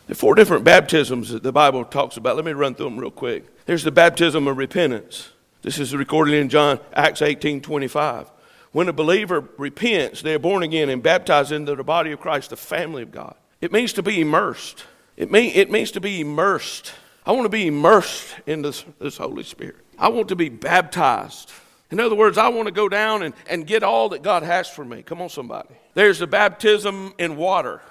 There 0.08 0.14
are 0.14 0.16
four 0.16 0.36
different 0.36 0.64
baptisms 0.64 1.30
that 1.30 1.44
the 1.44 1.52
Bible 1.52 1.84
talks 1.84 2.16
about. 2.16 2.36
Let 2.36 2.46
me 2.46 2.52
run 2.52 2.76
through 2.76 2.90
them 2.90 3.00
real 3.00 3.12
quick. 3.12 3.66
There's 3.66 3.84
the 3.84 3.92
baptism 3.92 4.48
of 4.48 4.58
repentance. 4.58 5.32
This 5.64 5.80
is 5.80 5.96
recorded 5.96 6.36
in 6.36 6.50
John 6.50 6.80
Acts 6.94 7.22
18 7.22 7.62
25. 7.62 8.30
When 8.72 8.90
a 8.90 8.94
believer 8.94 9.48
repents, 9.58 10.22
they 10.22 10.36
are 10.36 10.40
born 10.40 10.62
again 10.62 10.90
and 10.90 11.02
baptized 11.02 11.52
into 11.52 11.76
the 11.76 11.84
body 11.84 12.12
of 12.12 12.20
Christ, 12.20 12.50
the 12.50 12.58
family 12.58 13.02
of 13.02 13.12
God. 13.12 13.36
It 13.62 13.72
means 13.72 13.94
to 13.94 14.04
be 14.04 14.22
immersed. 14.22 14.84
It, 15.18 15.32
mean, 15.32 15.52
it 15.56 15.72
means 15.72 15.92
to 15.92 16.02
be 16.02 16.22
immersed. 16.22 16.94
I 17.26 17.32
want 17.32 17.46
to 17.46 17.50
be 17.50 17.68
immersed 17.68 18.36
in 18.46 18.62
this, 18.62 18.86
this 19.00 19.18
Holy 19.18 19.44
Spirit. 19.44 19.78
I 19.98 20.10
want 20.10 20.30
to 20.30 20.36
be 20.36 20.50
baptized. 20.50 21.52
In 21.92 22.00
other 22.00 22.16
words, 22.16 22.38
I 22.38 22.50
want 22.50 22.68
to 22.68 22.74
go 22.74 22.90
down 22.90 23.24
and, 23.24 23.34
and 23.48 23.66
get 23.66 23.84
all 23.84 24.10
that 24.10 24.22
God 24.22 24.44
has 24.44 24.70
for 24.70 24.84
me. 24.84 25.04
Come 25.04 25.22
on, 25.22 25.30
somebody. 25.30 25.76
There's 25.94 26.20
the 26.20 26.28
baptism 26.28 27.14
in 27.18 27.38
water. 27.38 27.82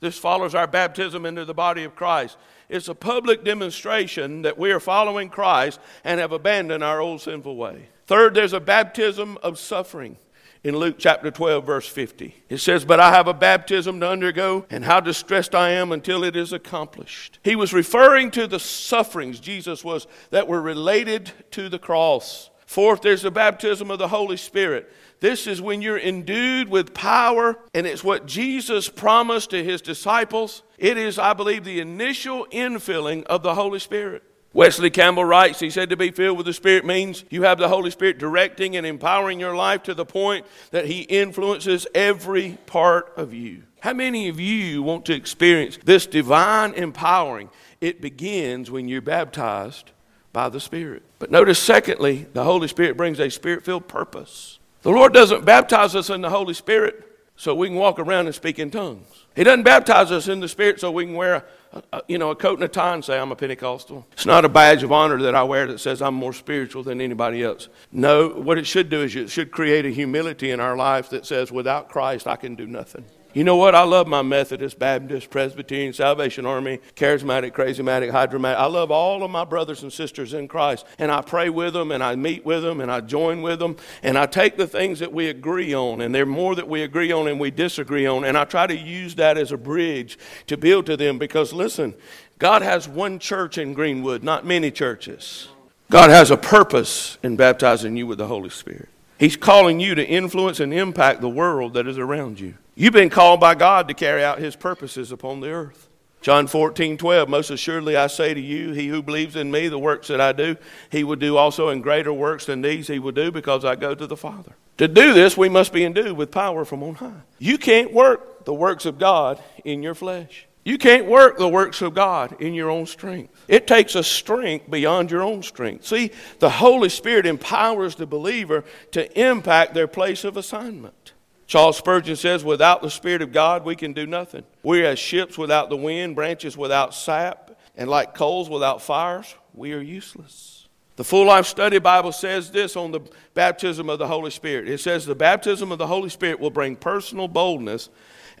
This 0.00 0.18
follows 0.18 0.54
our 0.54 0.66
baptism 0.66 1.26
into 1.26 1.44
the 1.44 1.54
body 1.54 1.84
of 1.84 1.94
Christ. 1.94 2.36
It's 2.68 2.88
a 2.88 2.94
public 2.94 3.44
demonstration 3.44 4.42
that 4.42 4.58
we 4.58 4.72
are 4.72 4.80
following 4.80 5.28
Christ 5.28 5.80
and 6.04 6.20
have 6.20 6.32
abandoned 6.32 6.82
our 6.82 7.00
old 7.00 7.20
sinful 7.20 7.56
way. 7.56 7.88
Third, 8.06 8.34
there's 8.34 8.52
a 8.52 8.60
baptism 8.60 9.38
of 9.42 9.58
suffering 9.58 10.16
in 10.64 10.76
Luke 10.76 10.96
chapter 10.98 11.30
12, 11.30 11.66
verse 11.66 11.88
50. 11.88 12.34
It 12.48 12.58
says, 12.58 12.84
But 12.84 13.00
I 13.00 13.10
have 13.10 13.26
a 13.26 13.34
baptism 13.34 14.00
to 14.00 14.08
undergo, 14.08 14.66
and 14.70 14.84
how 14.84 15.00
distressed 15.00 15.54
I 15.54 15.70
am 15.70 15.90
until 15.90 16.22
it 16.22 16.36
is 16.36 16.52
accomplished. 16.52 17.38
He 17.42 17.56
was 17.56 17.72
referring 17.72 18.30
to 18.32 18.46
the 18.46 18.60
sufferings 18.60 19.40
Jesus 19.40 19.84
was 19.84 20.06
that 20.30 20.46
were 20.46 20.62
related 20.62 21.32
to 21.52 21.68
the 21.68 21.78
cross. 21.78 22.50
Fourth, 22.66 23.02
there's 23.02 23.22
the 23.22 23.30
baptism 23.30 23.90
of 23.90 23.98
the 23.98 24.08
Holy 24.08 24.36
Spirit. 24.36 24.90
This 25.20 25.46
is 25.46 25.60
when 25.60 25.82
you're 25.82 25.98
endued 25.98 26.68
with 26.68 26.94
power, 26.94 27.58
and 27.74 27.86
it's 27.86 28.02
what 28.02 28.26
Jesus 28.26 28.88
promised 28.88 29.50
to 29.50 29.62
his 29.62 29.82
disciples. 29.82 30.62
It 30.78 30.96
is, 30.96 31.18
I 31.18 31.32
believe, 31.32 31.64
the 31.64 31.80
initial 31.80 32.46
infilling 32.50 33.24
of 33.24 33.42
the 33.42 33.54
Holy 33.54 33.78
Spirit. 33.78 34.22
Wesley 34.54 34.90
Campbell 34.90 35.24
writes, 35.24 35.60
he 35.60 35.70
said 35.70 35.88
to 35.90 35.96
be 35.96 36.10
filled 36.10 36.36
with 36.36 36.46
the 36.46 36.52
Spirit 36.52 36.84
means 36.84 37.24
you 37.30 37.42
have 37.42 37.58
the 37.58 37.68
Holy 37.68 37.90
Spirit 37.90 38.18
directing 38.18 38.76
and 38.76 38.86
empowering 38.86 39.40
your 39.40 39.56
life 39.56 39.82
to 39.84 39.94
the 39.94 40.04
point 40.04 40.44
that 40.72 40.86
He 40.86 41.02
influences 41.02 41.86
every 41.94 42.58
part 42.66 43.12
of 43.16 43.32
you. 43.32 43.62
How 43.80 43.94
many 43.94 44.28
of 44.28 44.38
you 44.38 44.82
want 44.82 45.06
to 45.06 45.14
experience 45.14 45.78
this 45.84 46.06
divine 46.06 46.74
empowering? 46.74 47.48
It 47.80 48.00
begins 48.00 48.70
when 48.70 48.88
you're 48.88 49.00
baptized 49.00 49.90
by 50.32 50.50
the 50.50 50.60
Spirit. 50.60 51.02
But 51.18 51.30
notice, 51.30 51.58
secondly, 51.58 52.26
the 52.32 52.44
Holy 52.44 52.68
Spirit 52.68 52.96
brings 52.96 53.20
a 53.20 53.30
spirit 53.30 53.64
filled 53.64 53.88
purpose. 53.88 54.58
The 54.82 54.90
Lord 54.90 55.14
doesn't 55.14 55.44
baptize 55.44 55.96
us 55.96 56.10
in 56.10 56.20
the 56.20 56.30
Holy 56.30 56.54
Spirit 56.54 57.11
so 57.36 57.54
we 57.54 57.68
can 57.68 57.76
walk 57.76 57.98
around 57.98 58.26
and 58.26 58.34
speak 58.34 58.58
in 58.58 58.70
tongues. 58.70 59.06
He 59.34 59.44
doesn't 59.44 59.62
baptize 59.62 60.12
us 60.12 60.28
in 60.28 60.40
the 60.40 60.48
Spirit 60.48 60.80
so 60.80 60.90
we 60.90 61.06
can 61.06 61.14
wear 61.14 61.46
a, 61.72 61.82
a, 61.92 62.02
you 62.06 62.18
know, 62.18 62.30
a 62.30 62.36
coat 62.36 62.54
and 62.54 62.64
a 62.64 62.68
tie 62.68 62.94
and 62.94 63.04
say, 63.04 63.18
I'm 63.18 63.32
a 63.32 63.36
Pentecostal. 63.36 64.06
It's 64.12 64.26
not 64.26 64.44
a 64.44 64.48
badge 64.48 64.82
of 64.82 64.92
honor 64.92 65.20
that 65.22 65.34
I 65.34 65.42
wear 65.42 65.66
that 65.68 65.78
says 65.78 66.02
I'm 66.02 66.14
more 66.14 66.34
spiritual 66.34 66.82
than 66.82 67.00
anybody 67.00 67.42
else. 67.42 67.68
No, 67.90 68.28
what 68.28 68.58
it 68.58 68.66
should 68.66 68.90
do 68.90 69.02
is 69.02 69.16
it 69.16 69.30
should 69.30 69.50
create 69.50 69.86
a 69.86 69.90
humility 69.90 70.50
in 70.50 70.60
our 70.60 70.76
life 70.76 71.08
that 71.10 71.24
says, 71.24 71.50
without 71.50 71.88
Christ, 71.88 72.26
I 72.26 72.36
can 72.36 72.54
do 72.54 72.66
nothing. 72.66 73.04
You 73.34 73.44
know 73.44 73.56
what? 73.56 73.74
I 73.74 73.84
love 73.84 74.06
my 74.06 74.20
Methodist, 74.20 74.78
Baptist, 74.78 75.30
Presbyterian, 75.30 75.94
Salvation 75.94 76.44
Army, 76.44 76.80
Charismatic, 76.96 77.52
Charismatic, 77.52 78.10
Hydromatic. 78.10 78.58
I 78.58 78.66
love 78.66 78.90
all 78.90 79.22
of 79.22 79.30
my 79.30 79.44
brothers 79.44 79.82
and 79.82 79.90
sisters 79.90 80.34
in 80.34 80.48
Christ. 80.48 80.84
And 80.98 81.10
I 81.10 81.22
pray 81.22 81.48
with 81.48 81.72
them, 81.72 81.92
and 81.92 82.02
I 82.02 82.14
meet 82.14 82.44
with 82.44 82.62
them, 82.62 82.82
and 82.82 82.90
I 82.90 83.00
join 83.00 83.40
with 83.40 83.58
them, 83.58 83.76
and 84.02 84.18
I 84.18 84.26
take 84.26 84.58
the 84.58 84.66
things 84.66 84.98
that 84.98 85.14
we 85.14 85.28
agree 85.28 85.74
on, 85.74 86.02
and 86.02 86.14
there 86.14 86.24
are 86.24 86.26
more 86.26 86.54
that 86.54 86.68
we 86.68 86.82
agree 86.82 87.10
on 87.10 87.26
and 87.26 87.40
we 87.40 87.50
disagree 87.50 88.06
on, 88.06 88.24
and 88.24 88.36
I 88.36 88.44
try 88.44 88.66
to 88.66 88.76
use 88.76 89.14
that 89.14 89.38
as 89.38 89.50
a 89.50 89.56
bridge 89.56 90.18
to 90.48 90.58
build 90.58 90.86
to 90.86 90.96
them 90.96 91.18
because, 91.18 91.54
listen, 91.54 91.94
God 92.38 92.60
has 92.60 92.86
one 92.86 93.18
church 93.18 93.56
in 93.56 93.72
Greenwood, 93.72 94.22
not 94.22 94.44
many 94.44 94.70
churches. 94.70 95.48
God 95.90 96.10
has 96.10 96.30
a 96.30 96.36
purpose 96.36 97.18
in 97.22 97.36
baptizing 97.36 97.96
you 97.96 98.06
with 98.06 98.18
the 98.18 98.26
Holy 98.26 98.50
Spirit. 98.50 98.88
He's 99.22 99.36
calling 99.36 99.78
you 99.78 99.94
to 99.94 100.04
influence 100.04 100.58
and 100.58 100.74
impact 100.74 101.20
the 101.20 101.28
world 101.28 101.74
that 101.74 101.86
is 101.86 101.96
around 101.96 102.40
you. 102.40 102.54
You've 102.74 102.92
been 102.92 103.08
called 103.08 103.38
by 103.38 103.54
God 103.54 103.86
to 103.86 103.94
carry 103.94 104.24
out 104.24 104.40
his 104.40 104.56
purposes 104.56 105.12
upon 105.12 105.38
the 105.38 105.48
earth. 105.48 105.88
John 106.22 106.48
14, 106.48 106.96
12, 106.96 107.28
most 107.28 107.50
assuredly 107.50 107.94
I 107.94 108.08
say 108.08 108.34
to 108.34 108.40
you, 108.40 108.72
he 108.72 108.88
who 108.88 109.00
believes 109.00 109.36
in 109.36 109.52
me, 109.52 109.68
the 109.68 109.78
works 109.78 110.08
that 110.08 110.20
I 110.20 110.32
do, 110.32 110.56
he 110.90 111.04
will 111.04 111.14
do 111.14 111.36
also, 111.36 111.68
and 111.68 111.84
greater 111.84 112.12
works 112.12 112.46
than 112.46 112.62
these 112.62 112.88
he 112.88 112.98
will 112.98 113.12
do, 113.12 113.30
because 113.30 113.64
I 113.64 113.76
go 113.76 113.94
to 113.94 114.08
the 114.08 114.16
Father. 114.16 114.56
To 114.78 114.88
do 114.88 115.14
this, 115.14 115.36
we 115.36 115.48
must 115.48 115.72
be 115.72 115.84
endued 115.84 116.16
with 116.16 116.32
power 116.32 116.64
from 116.64 116.82
on 116.82 116.96
high. 116.96 117.22
You 117.38 117.58
can't 117.58 117.92
work 117.92 118.44
the 118.44 118.54
works 118.54 118.86
of 118.86 118.98
God 118.98 119.40
in 119.64 119.84
your 119.84 119.94
flesh. 119.94 120.48
You 120.64 120.78
can't 120.78 121.06
work 121.06 121.38
the 121.38 121.48
works 121.48 121.82
of 121.82 121.94
God 121.94 122.40
in 122.40 122.54
your 122.54 122.70
own 122.70 122.86
strength. 122.86 123.34
It 123.48 123.66
takes 123.66 123.96
a 123.96 124.04
strength 124.04 124.70
beyond 124.70 125.10
your 125.10 125.22
own 125.22 125.42
strength. 125.42 125.86
See, 125.86 126.12
the 126.38 126.50
Holy 126.50 126.88
Spirit 126.88 127.26
empowers 127.26 127.96
the 127.96 128.06
believer 128.06 128.64
to 128.92 129.20
impact 129.20 129.74
their 129.74 129.88
place 129.88 130.22
of 130.22 130.36
assignment. 130.36 131.14
Charles 131.48 131.76
Spurgeon 131.76 132.14
says, 132.14 132.44
Without 132.44 132.80
the 132.80 132.90
Spirit 132.90 133.22
of 133.22 133.32
God, 133.32 133.64
we 133.64 133.74
can 133.74 133.92
do 133.92 134.06
nothing. 134.06 134.44
We're 134.62 134.86
as 134.86 135.00
ships 135.00 135.36
without 135.36 135.68
the 135.68 135.76
wind, 135.76 136.14
branches 136.14 136.56
without 136.56 136.94
sap, 136.94 137.50
and 137.76 137.90
like 137.90 138.14
coals 138.14 138.48
without 138.48 138.82
fires, 138.82 139.34
we 139.54 139.72
are 139.72 139.80
useless. 139.80 140.68
The 140.96 141.04
Full 141.04 141.26
Life 141.26 141.46
Study 141.46 141.78
Bible 141.78 142.12
says 142.12 142.50
this 142.50 142.76
on 142.76 142.92
the 142.92 143.00
baptism 143.34 143.90
of 143.90 143.98
the 143.98 144.06
Holy 144.06 144.30
Spirit. 144.30 144.68
It 144.68 144.78
says, 144.78 145.04
The 145.04 145.14
baptism 145.14 145.72
of 145.72 145.78
the 145.78 145.86
Holy 145.86 146.10
Spirit 146.10 146.38
will 146.38 146.50
bring 146.50 146.76
personal 146.76 147.28
boldness 147.28 147.88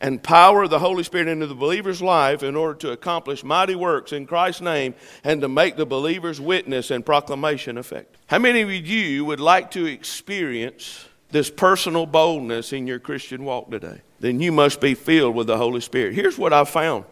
and 0.02 0.22
power 0.22 0.64
of 0.64 0.70
the 0.70 0.80
Holy 0.80 1.04
Spirit 1.04 1.28
into 1.28 1.46
the 1.46 1.54
believer's 1.54 2.02
life 2.02 2.42
in 2.42 2.56
order 2.56 2.74
to 2.80 2.90
accomplish 2.90 3.42
mighty 3.42 3.76
works 3.76 4.12
in 4.12 4.26
Christ's 4.26 4.60
name 4.60 4.94
and 5.24 5.40
to 5.40 5.48
make 5.48 5.76
the 5.76 5.86
believer's 5.86 6.40
witness 6.40 6.90
and 6.90 7.06
proclamation 7.06 7.78
effective. 7.78 8.20
How 8.26 8.40
many 8.40 8.60
of 8.62 8.70
you 8.70 9.24
would 9.24 9.40
like 9.40 9.70
to 9.70 9.86
experience 9.86 11.06
this 11.30 11.50
personal 11.50 12.04
boldness 12.04 12.72
in 12.72 12.86
your 12.86 12.98
Christian 12.98 13.44
walk 13.44 13.70
today, 13.70 14.02
then 14.20 14.38
you 14.38 14.52
must 14.52 14.80
be 14.80 14.94
filled 14.94 15.34
with 15.34 15.46
the 15.46 15.56
Holy 15.56 15.80
Spirit. 15.80 16.14
Here's 16.14 16.38
what 16.38 16.52
I've 16.52 16.68
found 16.68 17.04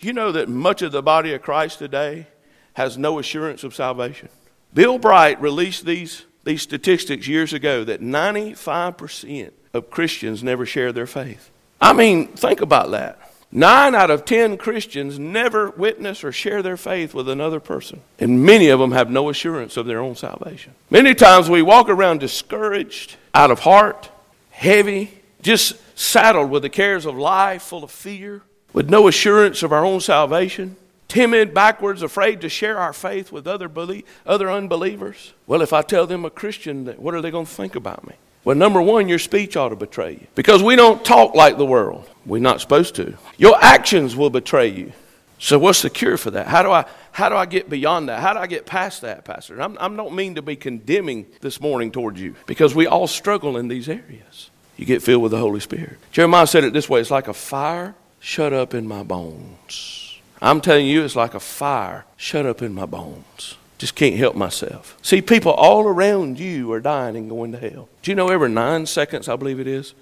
you 0.00 0.12
know 0.12 0.30
that 0.32 0.48
much 0.48 0.82
of 0.82 0.92
the 0.92 1.02
body 1.02 1.32
of 1.32 1.42
Christ 1.42 1.78
today 1.78 2.28
has 2.74 2.96
no 2.96 3.18
assurance 3.18 3.64
of 3.64 3.74
salvation. 3.74 4.28
Bill 4.72 4.98
Bright 4.98 5.40
released 5.40 5.86
these, 5.86 6.24
these 6.44 6.62
statistics 6.62 7.26
years 7.26 7.52
ago 7.52 7.82
that 7.84 8.00
95% 8.00 9.52
of 9.74 9.90
Christians 9.90 10.44
never 10.44 10.64
share 10.64 10.92
their 10.92 11.06
faith. 11.06 11.50
I 11.80 11.92
mean, 11.92 12.28
think 12.28 12.60
about 12.60 12.90
that. 12.90 13.18
Nine 13.50 13.94
out 13.94 14.10
of 14.10 14.26
ten 14.26 14.58
Christians 14.58 15.18
never 15.18 15.70
witness 15.70 16.22
or 16.22 16.32
share 16.32 16.62
their 16.62 16.76
faith 16.76 17.14
with 17.14 17.28
another 17.28 17.60
person. 17.60 18.02
And 18.18 18.44
many 18.44 18.68
of 18.68 18.78
them 18.78 18.92
have 18.92 19.10
no 19.10 19.30
assurance 19.30 19.78
of 19.78 19.86
their 19.86 20.00
own 20.00 20.16
salvation. 20.16 20.74
Many 20.90 21.14
times 21.14 21.48
we 21.48 21.62
walk 21.62 21.88
around 21.88 22.20
discouraged, 22.20 23.16
out 23.32 23.50
of 23.50 23.60
heart, 23.60 24.10
heavy, 24.50 25.22
just 25.40 25.76
saddled 25.98 26.50
with 26.50 26.62
the 26.62 26.68
cares 26.68 27.06
of 27.06 27.16
life, 27.16 27.62
full 27.62 27.84
of 27.84 27.90
fear, 27.90 28.42
with 28.74 28.90
no 28.90 29.08
assurance 29.08 29.62
of 29.62 29.72
our 29.72 29.84
own 29.84 30.00
salvation, 30.00 30.76
timid, 31.06 31.54
backwards, 31.54 32.02
afraid 32.02 32.42
to 32.42 32.50
share 32.50 32.78
our 32.78 32.92
faith 32.92 33.32
with 33.32 33.46
other, 33.46 33.68
belie- 33.68 34.04
other 34.26 34.50
unbelievers. 34.50 35.32
Well, 35.46 35.62
if 35.62 35.72
I 35.72 35.80
tell 35.80 36.06
them 36.06 36.26
a 36.26 36.30
Christian, 36.30 36.86
what 36.98 37.14
are 37.14 37.22
they 37.22 37.30
going 37.30 37.46
to 37.46 37.50
think 37.50 37.74
about 37.74 38.06
me? 38.06 38.14
Well, 38.48 38.56
number 38.56 38.80
one, 38.80 39.10
your 39.10 39.18
speech 39.18 39.58
ought 39.58 39.68
to 39.68 39.76
betray 39.76 40.12
you. 40.12 40.26
Because 40.34 40.62
we 40.62 40.74
don't 40.74 41.04
talk 41.04 41.34
like 41.34 41.58
the 41.58 41.66
world. 41.66 42.08
We're 42.24 42.40
not 42.40 42.62
supposed 42.62 42.94
to. 42.94 43.14
Your 43.36 43.62
actions 43.62 44.16
will 44.16 44.30
betray 44.30 44.68
you. 44.68 44.94
So 45.38 45.58
what's 45.58 45.82
the 45.82 45.90
cure 45.90 46.16
for 46.16 46.30
that? 46.30 46.46
How 46.46 46.62
do 46.62 46.70
I 46.70 46.86
how 47.12 47.28
do 47.28 47.34
I 47.34 47.44
get 47.44 47.68
beyond 47.68 48.08
that? 48.08 48.20
How 48.20 48.32
do 48.32 48.38
I 48.38 48.46
get 48.46 48.64
past 48.64 49.02
that, 49.02 49.26
Pastor? 49.26 49.60
I'm, 49.60 49.76
I 49.78 49.94
don't 49.94 50.14
mean 50.14 50.36
to 50.36 50.40
be 50.40 50.56
condemning 50.56 51.26
this 51.42 51.60
morning 51.60 51.92
towards 51.92 52.22
you 52.22 52.36
because 52.46 52.74
we 52.74 52.86
all 52.86 53.06
struggle 53.06 53.58
in 53.58 53.68
these 53.68 53.86
areas. 53.86 54.48
You 54.78 54.86
get 54.86 55.02
filled 55.02 55.24
with 55.24 55.32
the 55.32 55.38
Holy 55.38 55.60
Spirit. 55.60 55.98
Jeremiah 56.10 56.46
said 56.46 56.64
it 56.64 56.72
this 56.72 56.88
way 56.88 57.02
it's 57.02 57.10
like 57.10 57.28
a 57.28 57.34
fire 57.34 57.96
shut 58.18 58.54
up 58.54 58.72
in 58.72 58.88
my 58.88 59.02
bones. 59.02 60.18
I'm 60.40 60.62
telling 60.62 60.86
you, 60.86 61.04
it's 61.04 61.16
like 61.16 61.34
a 61.34 61.40
fire 61.40 62.06
shut 62.16 62.46
up 62.46 62.62
in 62.62 62.72
my 62.72 62.86
bones. 62.86 63.57
Just 63.78 63.94
can't 63.94 64.16
help 64.16 64.34
myself. 64.34 64.98
See, 65.02 65.22
people 65.22 65.52
all 65.52 65.84
around 65.84 66.40
you 66.40 66.72
are 66.72 66.80
dying 66.80 67.16
and 67.16 67.30
going 67.30 67.52
to 67.52 67.58
hell. 67.58 67.88
Do 68.02 68.10
you 68.10 68.16
know 68.16 68.28
every 68.28 68.48
nine 68.48 68.86
seconds, 68.86 69.28
I 69.28 69.36
believe 69.36 69.60
it 69.60 69.68
is, 69.68 69.94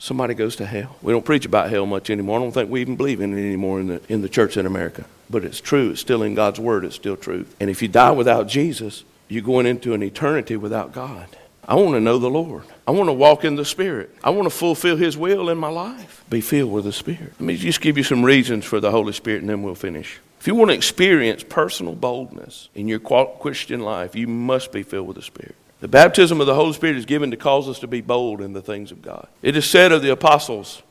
somebody 0.00 0.34
goes 0.34 0.56
to 0.56 0.66
hell? 0.66 0.96
We 1.00 1.12
don't 1.12 1.24
preach 1.24 1.46
about 1.46 1.70
hell 1.70 1.86
much 1.86 2.10
anymore. 2.10 2.40
I 2.40 2.42
don't 2.42 2.52
think 2.52 2.70
we 2.70 2.80
even 2.80 2.96
believe 2.96 3.20
in 3.20 3.32
it 3.32 3.40
anymore 3.40 3.78
in 3.80 3.86
the, 3.86 4.02
in 4.08 4.22
the 4.22 4.28
church 4.28 4.56
in 4.56 4.66
America. 4.66 5.04
But 5.30 5.44
it's 5.44 5.60
true. 5.60 5.90
It's 5.90 6.00
still 6.00 6.24
in 6.24 6.34
God's 6.34 6.58
Word. 6.58 6.84
It's 6.84 6.96
still 6.96 7.16
true. 7.16 7.46
And 7.60 7.70
if 7.70 7.82
you 7.82 7.88
die 7.88 8.10
without 8.10 8.48
Jesus, 8.48 9.04
you're 9.28 9.44
going 9.44 9.66
into 9.66 9.94
an 9.94 10.02
eternity 10.02 10.56
without 10.56 10.92
God. 10.92 11.28
I 11.68 11.76
want 11.76 11.92
to 11.92 12.00
know 12.00 12.18
the 12.18 12.28
Lord. 12.28 12.64
I 12.84 12.90
want 12.90 13.08
to 13.08 13.12
walk 13.12 13.44
in 13.44 13.54
the 13.54 13.64
Spirit. 13.64 14.10
I 14.24 14.30
want 14.30 14.46
to 14.46 14.50
fulfill 14.50 14.96
His 14.96 15.16
will 15.16 15.48
in 15.50 15.58
my 15.58 15.68
life. 15.68 16.24
Be 16.28 16.40
filled 16.40 16.72
with 16.72 16.84
the 16.84 16.92
Spirit. 16.92 17.34
Let 17.38 17.42
me 17.42 17.56
just 17.56 17.80
give 17.80 17.96
you 17.96 18.02
some 18.02 18.24
reasons 18.24 18.64
for 18.64 18.80
the 18.80 18.90
Holy 18.90 19.12
Spirit 19.12 19.42
and 19.42 19.48
then 19.48 19.62
we'll 19.62 19.76
finish. 19.76 20.18
If 20.40 20.46
you 20.46 20.54
want 20.54 20.70
to 20.70 20.74
experience 20.74 21.44
personal 21.44 21.94
boldness 21.94 22.70
in 22.74 22.88
your 22.88 22.98
Christian 22.98 23.80
life, 23.80 24.16
you 24.16 24.26
must 24.26 24.72
be 24.72 24.82
filled 24.82 25.06
with 25.06 25.16
the 25.16 25.22
Spirit. 25.22 25.54
The 25.80 25.88
baptism 25.88 26.40
of 26.40 26.46
the 26.46 26.54
Holy 26.54 26.72
Spirit 26.72 26.96
is 26.96 27.04
given 27.04 27.30
to 27.30 27.36
cause 27.36 27.68
us 27.68 27.78
to 27.80 27.86
be 27.86 28.00
bold 28.00 28.40
in 28.40 28.54
the 28.54 28.62
things 28.62 28.90
of 28.90 29.02
God. 29.02 29.28
It 29.42 29.54
is 29.54 29.68
said 29.68 29.92
of 29.92 30.00
the 30.00 30.12
apostles 30.12 30.82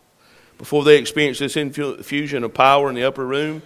before 0.60 0.84
they 0.84 1.00
experienced 1.00 1.40
this 1.40 1.58
infusion 1.58 2.44
of 2.44 2.54
power 2.54 2.90
in 2.90 2.96
the 2.96 3.04
upper 3.04 3.26
room 3.26 3.64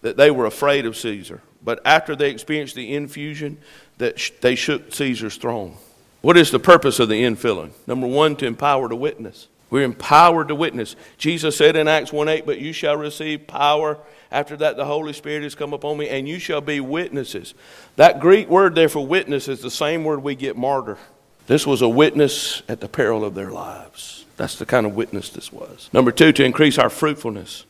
that 0.00 0.16
they 0.16 0.30
were 0.30 0.46
afraid 0.46 0.86
of 0.86 0.96
Caesar. 0.96 1.42
But 1.62 1.80
after 1.84 2.16
they 2.16 2.30
experienced 2.30 2.74
the 2.74 2.94
infusion, 2.94 3.58
that 3.98 4.30
they 4.40 4.54
shook 4.54 4.94
Caesar's 4.94 5.36
throne. 5.36 5.76
What 6.22 6.38
is 6.38 6.50
the 6.50 6.58
purpose 6.58 7.00
of 7.00 7.10
the 7.10 7.22
infilling? 7.22 7.72
Number 7.86 8.06
one, 8.06 8.34
to 8.36 8.46
empower 8.46 8.88
the 8.88 8.96
witness. 8.96 9.48
We're 9.68 9.82
empowered 9.82 10.48
to 10.48 10.54
witness. 10.54 10.96
Jesus 11.18 11.56
said 11.56 11.76
in 11.76 11.86
Acts 11.86 12.12
1 12.12 12.28
8, 12.28 12.46
But 12.46 12.60
you 12.60 12.72
shall 12.72 12.96
receive 12.96 13.46
power 13.46 13.98
after 14.30 14.56
that, 14.58 14.76
the 14.76 14.84
Holy 14.84 15.12
Spirit 15.12 15.42
has 15.42 15.54
come 15.54 15.72
upon 15.72 15.98
me, 15.98 16.08
and 16.08 16.28
you 16.28 16.38
shall 16.38 16.60
be 16.60 16.80
witnesses. 16.80 17.54
That 17.96 18.20
Greek 18.20 18.48
word 18.48 18.74
there 18.74 18.88
for 18.88 19.06
witness 19.06 19.48
is 19.48 19.62
the 19.62 19.70
same 19.70 20.04
word 20.04 20.22
we 20.22 20.34
get 20.34 20.56
martyr. 20.56 20.98
This 21.46 21.66
was 21.66 21.80
a 21.80 21.88
witness 21.88 22.62
at 22.68 22.80
the 22.80 22.88
peril 22.88 23.24
of 23.24 23.34
their 23.34 23.50
lives. 23.50 24.26
That's 24.36 24.56
the 24.56 24.66
kind 24.66 24.86
of 24.86 24.94
witness 24.94 25.30
this 25.30 25.52
was. 25.52 25.88
Number 25.92 26.12
two, 26.12 26.32
to 26.32 26.44
increase 26.44 26.78
our 26.78 26.90
fruitfulness. 26.90 27.64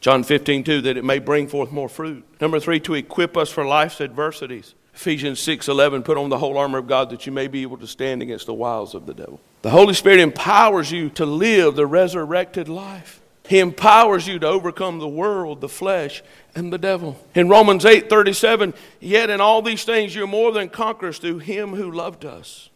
John 0.00 0.22
15, 0.22 0.62
2, 0.62 0.80
that 0.82 0.96
it 0.96 1.04
may 1.04 1.18
bring 1.18 1.48
forth 1.48 1.72
more 1.72 1.88
fruit. 1.88 2.24
Number 2.40 2.60
three, 2.60 2.78
to 2.80 2.94
equip 2.94 3.36
us 3.36 3.50
for 3.50 3.66
life's 3.66 4.00
adversities. 4.00 4.74
Ephesians 4.94 5.40
6, 5.40 5.68
11, 5.68 6.04
put 6.04 6.16
on 6.16 6.30
the 6.30 6.38
whole 6.38 6.56
armor 6.56 6.78
of 6.78 6.86
God 6.86 7.10
that 7.10 7.26
you 7.26 7.32
may 7.32 7.48
be 7.48 7.62
able 7.62 7.76
to 7.78 7.86
stand 7.86 8.22
against 8.22 8.46
the 8.46 8.54
wiles 8.54 8.94
of 8.94 9.06
the 9.06 9.12
devil. 9.12 9.40
The 9.62 9.70
Holy 9.70 9.92
Spirit 9.92 10.20
empowers 10.20 10.92
you 10.92 11.10
to 11.10 11.26
live 11.26 11.76
the 11.76 11.86
resurrected 11.86 12.68
life. 12.68 13.20
He 13.48 13.60
empowers 13.60 14.26
you 14.26 14.38
to 14.40 14.46
overcome 14.46 14.98
the 14.98 15.08
world, 15.08 15.60
the 15.60 15.68
flesh, 15.68 16.22
and 16.54 16.72
the 16.72 16.78
devil. 16.78 17.18
In 17.34 17.48
Romans 17.48 17.84
8 17.84 18.10
37, 18.10 18.74
yet 19.00 19.30
in 19.30 19.40
all 19.40 19.62
these 19.62 19.84
things 19.84 20.14
you're 20.14 20.26
more 20.26 20.52
than 20.52 20.68
conquerors 20.68 21.18
through 21.18 21.38
him 21.38 21.74
who 21.74 21.90
loved 21.90 22.24
us. 22.24 22.70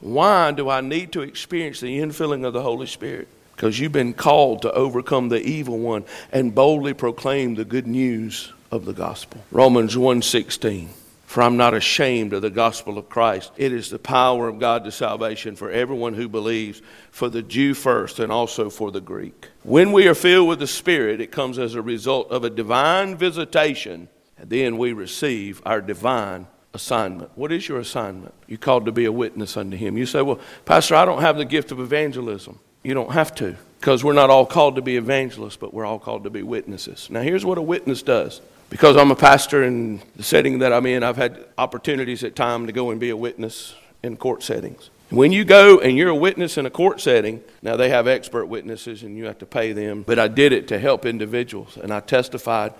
Why 0.00 0.52
do 0.52 0.68
I 0.68 0.80
need 0.80 1.12
to 1.12 1.22
experience 1.22 1.80
the 1.80 1.98
infilling 1.98 2.44
of 2.44 2.52
the 2.52 2.62
Holy 2.62 2.86
Spirit? 2.86 3.28
Because 3.54 3.80
you've 3.80 3.92
been 3.92 4.12
called 4.12 4.62
to 4.62 4.72
overcome 4.72 5.30
the 5.30 5.40
evil 5.40 5.78
one 5.78 6.04
and 6.30 6.54
boldly 6.54 6.92
proclaim 6.92 7.54
the 7.54 7.64
good 7.64 7.86
news 7.86 8.52
of 8.70 8.84
the 8.84 8.92
gospel. 8.92 9.42
Romans 9.50 9.96
1 9.96 10.20
16. 10.22 10.90
For 11.26 11.42
I'm 11.42 11.56
not 11.56 11.74
ashamed 11.74 12.32
of 12.32 12.42
the 12.42 12.50
gospel 12.50 12.96
of 12.96 13.08
Christ. 13.08 13.50
It 13.56 13.72
is 13.72 13.90
the 13.90 13.98
power 13.98 14.46
of 14.46 14.60
God 14.60 14.84
to 14.84 14.92
salvation 14.92 15.56
for 15.56 15.70
everyone 15.70 16.14
who 16.14 16.28
believes, 16.28 16.80
for 17.10 17.28
the 17.28 17.42
Jew 17.42 17.74
first 17.74 18.20
and 18.20 18.30
also 18.30 18.70
for 18.70 18.92
the 18.92 19.00
Greek. 19.00 19.48
When 19.64 19.90
we 19.90 20.06
are 20.06 20.14
filled 20.14 20.48
with 20.48 20.60
the 20.60 20.68
Spirit, 20.68 21.20
it 21.20 21.32
comes 21.32 21.58
as 21.58 21.74
a 21.74 21.82
result 21.82 22.30
of 22.30 22.44
a 22.44 22.50
divine 22.50 23.16
visitation, 23.16 24.08
and 24.38 24.48
then 24.48 24.78
we 24.78 24.92
receive 24.92 25.60
our 25.66 25.80
divine 25.80 26.46
assignment. 26.72 27.32
What 27.34 27.50
is 27.50 27.68
your 27.68 27.80
assignment? 27.80 28.32
You're 28.46 28.58
called 28.58 28.86
to 28.86 28.92
be 28.92 29.04
a 29.04 29.12
witness 29.12 29.56
unto 29.56 29.76
Him. 29.76 29.98
You 29.98 30.06
say, 30.06 30.22
Well, 30.22 30.38
Pastor, 30.64 30.94
I 30.94 31.04
don't 31.04 31.22
have 31.22 31.38
the 31.38 31.44
gift 31.44 31.72
of 31.72 31.80
evangelism. 31.80 32.60
You 32.84 32.94
don't 32.94 33.10
have 33.10 33.34
to, 33.36 33.56
because 33.80 34.04
we're 34.04 34.12
not 34.12 34.30
all 34.30 34.46
called 34.46 34.76
to 34.76 34.82
be 34.82 34.96
evangelists, 34.96 35.56
but 35.56 35.74
we're 35.74 35.84
all 35.84 35.98
called 35.98 36.22
to 36.22 36.30
be 36.30 36.44
witnesses. 36.44 37.08
Now, 37.10 37.22
here's 37.22 37.44
what 37.44 37.58
a 37.58 37.62
witness 37.62 38.02
does 38.02 38.40
because 38.70 38.96
I'm 38.96 39.10
a 39.10 39.16
pastor 39.16 39.62
in 39.64 40.02
the 40.16 40.22
setting 40.22 40.58
that 40.60 40.72
I'm 40.72 40.86
in, 40.86 41.02
I've 41.02 41.16
had 41.16 41.44
opportunities 41.56 42.24
at 42.24 42.34
time 42.34 42.66
to 42.66 42.72
go 42.72 42.90
and 42.90 43.00
be 43.00 43.10
a 43.10 43.16
witness 43.16 43.74
in 44.02 44.16
court 44.16 44.42
settings. 44.42 44.90
When 45.10 45.30
you 45.30 45.44
go 45.44 45.78
and 45.78 45.96
you're 45.96 46.08
a 46.08 46.14
witness 46.14 46.58
in 46.58 46.66
a 46.66 46.70
court 46.70 47.00
setting, 47.00 47.42
now 47.62 47.76
they 47.76 47.90
have 47.90 48.08
expert 48.08 48.46
witnesses 48.46 49.04
and 49.04 49.16
you 49.16 49.26
have 49.26 49.38
to 49.38 49.46
pay 49.46 49.72
them, 49.72 50.02
but 50.02 50.18
I 50.18 50.26
did 50.26 50.52
it 50.52 50.66
to 50.68 50.78
help 50.78 51.06
individuals 51.06 51.76
and 51.76 51.92
I 51.92 52.00
testified 52.00 52.74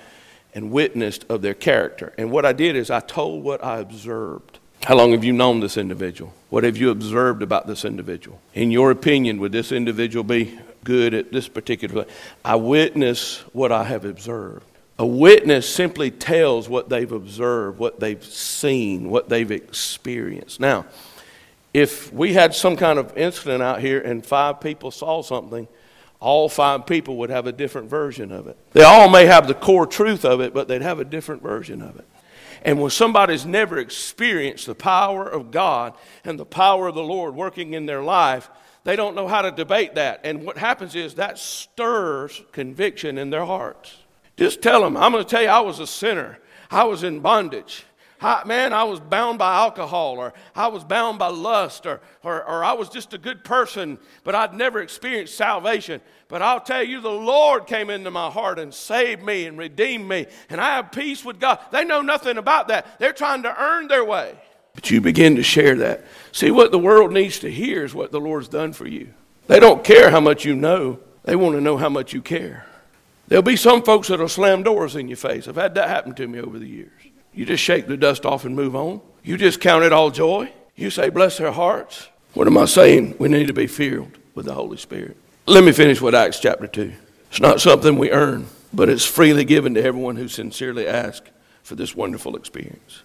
and 0.52 0.72
witnessed 0.72 1.24
of 1.28 1.42
their 1.42 1.54
character. 1.54 2.12
And 2.18 2.32
what 2.32 2.44
I 2.44 2.52
did 2.52 2.74
is 2.74 2.90
I 2.90 3.00
told 3.00 3.44
what 3.44 3.62
I 3.62 3.78
observed. 3.78 4.58
How 4.82 4.96
long 4.96 5.12
have 5.12 5.22
you 5.22 5.32
known 5.32 5.60
this 5.60 5.76
individual? 5.76 6.32
What 6.50 6.64
have 6.64 6.76
you 6.76 6.90
observed 6.90 7.42
about 7.42 7.66
this 7.66 7.84
individual? 7.84 8.40
In 8.54 8.70
your 8.70 8.90
opinion, 8.90 9.38
would 9.38 9.52
this 9.52 9.70
individual 9.70 10.24
be 10.24 10.58
good 10.82 11.14
at 11.14 11.32
this 11.32 11.48
particular? 11.48 12.06
I 12.44 12.56
witness 12.56 13.40
what 13.52 13.70
I 13.70 13.84
have 13.84 14.04
observed. 14.04 14.64
A 14.98 15.06
witness 15.06 15.68
simply 15.68 16.10
tells 16.10 16.68
what 16.68 16.88
they've 16.88 17.10
observed, 17.10 17.78
what 17.78 18.00
they've 18.00 18.24
seen, 18.24 19.10
what 19.10 19.28
they've 19.28 19.50
experienced. 19.50 20.58
Now, 20.58 20.86
if 21.74 22.10
we 22.12 22.32
had 22.32 22.54
some 22.54 22.76
kind 22.76 22.98
of 22.98 23.14
incident 23.16 23.62
out 23.62 23.80
here 23.80 24.00
and 24.00 24.24
five 24.24 24.60
people 24.60 24.90
saw 24.90 25.20
something, 25.20 25.68
all 26.18 26.48
five 26.48 26.86
people 26.86 27.18
would 27.18 27.28
have 27.28 27.46
a 27.46 27.52
different 27.52 27.90
version 27.90 28.32
of 28.32 28.46
it. 28.46 28.56
They 28.72 28.84
all 28.84 29.10
may 29.10 29.26
have 29.26 29.46
the 29.46 29.54
core 29.54 29.86
truth 29.86 30.24
of 30.24 30.40
it, 30.40 30.54
but 30.54 30.68
they'd 30.68 30.80
have 30.80 30.98
a 30.98 31.04
different 31.04 31.42
version 31.42 31.82
of 31.82 31.96
it. 31.96 32.06
And 32.62 32.80
when 32.80 32.90
somebody's 32.90 33.44
never 33.44 33.78
experienced 33.78 34.64
the 34.64 34.74
power 34.74 35.28
of 35.28 35.50
God 35.50 35.92
and 36.24 36.38
the 36.38 36.46
power 36.46 36.88
of 36.88 36.94
the 36.94 37.02
Lord 37.02 37.34
working 37.34 37.74
in 37.74 37.84
their 37.84 38.02
life, 38.02 38.48
they 38.84 38.96
don't 38.96 39.14
know 39.14 39.28
how 39.28 39.42
to 39.42 39.50
debate 39.50 39.96
that. 39.96 40.20
And 40.24 40.44
what 40.44 40.56
happens 40.56 40.94
is 40.94 41.14
that 41.16 41.38
stirs 41.38 42.42
conviction 42.52 43.18
in 43.18 43.28
their 43.28 43.44
hearts. 43.44 43.98
Just 44.36 44.60
tell 44.62 44.82
them, 44.82 44.96
I'm 44.96 45.12
going 45.12 45.24
to 45.24 45.28
tell 45.28 45.42
you, 45.42 45.48
I 45.48 45.60
was 45.60 45.80
a 45.80 45.86
sinner. 45.86 46.38
I 46.70 46.84
was 46.84 47.02
in 47.02 47.20
bondage. 47.20 47.84
I, 48.20 48.44
man, 48.46 48.72
I 48.72 48.84
was 48.84 48.98
bound 48.98 49.38
by 49.38 49.56
alcohol, 49.56 50.18
or 50.18 50.32
I 50.54 50.68
was 50.68 50.84
bound 50.84 51.18
by 51.18 51.28
lust, 51.28 51.84
or, 51.84 52.00
or, 52.22 52.42
or 52.44 52.64
I 52.64 52.72
was 52.72 52.88
just 52.88 53.12
a 53.12 53.18
good 53.18 53.44
person, 53.44 53.98
but 54.24 54.34
I'd 54.34 54.54
never 54.54 54.80
experienced 54.80 55.36
salvation. 55.36 56.00
But 56.28 56.40
I'll 56.40 56.60
tell 56.60 56.82
you, 56.82 57.00
the 57.00 57.10
Lord 57.10 57.66
came 57.66 57.90
into 57.90 58.10
my 58.10 58.30
heart 58.30 58.58
and 58.58 58.72
saved 58.72 59.22
me 59.22 59.44
and 59.44 59.58
redeemed 59.58 60.08
me, 60.08 60.26
and 60.48 60.60
I 60.60 60.76
have 60.76 60.92
peace 60.92 61.24
with 61.24 61.38
God. 61.38 61.58
They 61.70 61.84
know 61.84 62.00
nothing 62.00 62.38
about 62.38 62.68
that. 62.68 62.98
They're 62.98 63.12
trying 63.12 63.42
to 63.42 63.62
earn 63.62 63.88
their 63.88 64.04
way. 64.04 64.34
But 64.74 64.90
you 64.90 65.00
begin 65.00 65.36
to 65.36 65.42
share 65.42 65.76
that. 65.76 66.04
See, 66.32 66.50
what 66.50 66.70
the 66.70 66.78
world 66.78 67.12
needs 67.12 67.38
to 67.40 67.50
hear 67.50 67.84
is 67.84 67.94
what 67.94 68.12
the 68.12 68.20
Lord's 68.20 68.48
done 68.48 68.72
for 68.72 68.86
you. 68.86 69.12
They 69.46 69.60
don't 69.60 69.84
care 69.84 70.10
how 70.10 70.20
much 70.20 70.44
you 70.44 70.54
know, 70.54 71.00
they 71.24 71.36
want 71.36 71.54
to 71.54 71.60
know 71.60 71.76
how 71.76 71.88
much 71.88 72.12
you 72.12 72.22
care. 72.22 72.66
There'll 73.28 73.42
be 73.42 73.56
some 73.56 73.82
folks 73.82 74.08
that'll 74.08 74.28
slam 74.28 74.62
doors 74.62 74.94
in 74.94 75.08
your 75.08 75.16
face. 75.16 75.48
I've 75.48 75.56
had 75.56 75.74
that 75.74 75.88
happen 75.88 76.14
to 76.14 76.26
me 76.28 76.40
over 76.40 76.58
the 76.58 76.68
years. 76.68 76.92
You 77.34 77.44
just 77.44 77.62
shake 77.62 77.86
the 77.86 77.96
dust 77.96 78.24
off 78.24 78.44
and 78.44 78.54
move 78.54 78.76
on. 78.76 79.00
You 79.24 79.36
just 79.36 79.60
count 79.60 79.84
it 79.84 79.92
all 79.92 80.10
joy. 80.10 80.52
You 80.76 80.90
say, 80.90 81.08
bless 81.08 81.38
their 81.38 81.52
hearts. 81.52 82.08
What 82.34 82.46
am 82.46 82.56
I 82.56 82.66
saying? 82.66 83.16
We 83.18 83.28
need 83.28 83.48
to 83.48 83.52
be 83.52 83.66
filled 83.66 84.16
with 84.34 84.46
the 84.46 84.54
Holy 84.54 84.76
Spirit. 84.76 85.16
Let 85.46 85.64
me 85.64 85.72
finish 85.72 86.00
with 86.00 86.14
Acts 86.14 86.38
chapter 86.38 86.66
2. 86.66 86.92
It's 87.30 87.40
not 87.40 87.60
something 87.60 87.98
we 87.98 88.10
earn, 88.10 88.46
but 88.72 88.88
it's 88.88 89.04
freely 89.04 89.44
given 89.44 89.74
to 89.74 89.82
everyone 89.82 90.16
who 90.16 90.28
sincerely 90.28 90.86
asks 90.86 91.30
for 91.62 91.74
this 91.74 91.96
wonderful 91.96 92.36
experience. 92.36 93.02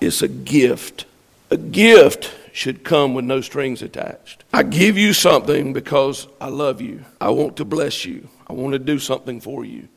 It's 0.00 0.22
a 0.22 0.28
gift. 0.28 1.04
A 1.50 1.56
gift 1.56 2.34
should 2.52 2.82
come 2.82 3.14
with 3.14 3.24
no 3.24 3.40
strings 3.40 3.82
attached. 3.82 4.44
I 4.52 4.62
give 4.64 4.98
you 4.98 5.12
something 5.12 5.72
because 5.72 6.26
I 6.40 6.48
love 6.48 6.80
you. 6.80 7.04
I 7.20 7.30
want 7.30 7.56
to 7.58 7.64
bless 7.64 8.04
you. 8.04 8.28
I 8.52 8.54
want 8.54 8.74
to 8.74 8.78
do 8.78 8.98
something 8.98 9.40
for 9.40 9.64
you. 9.64 9.88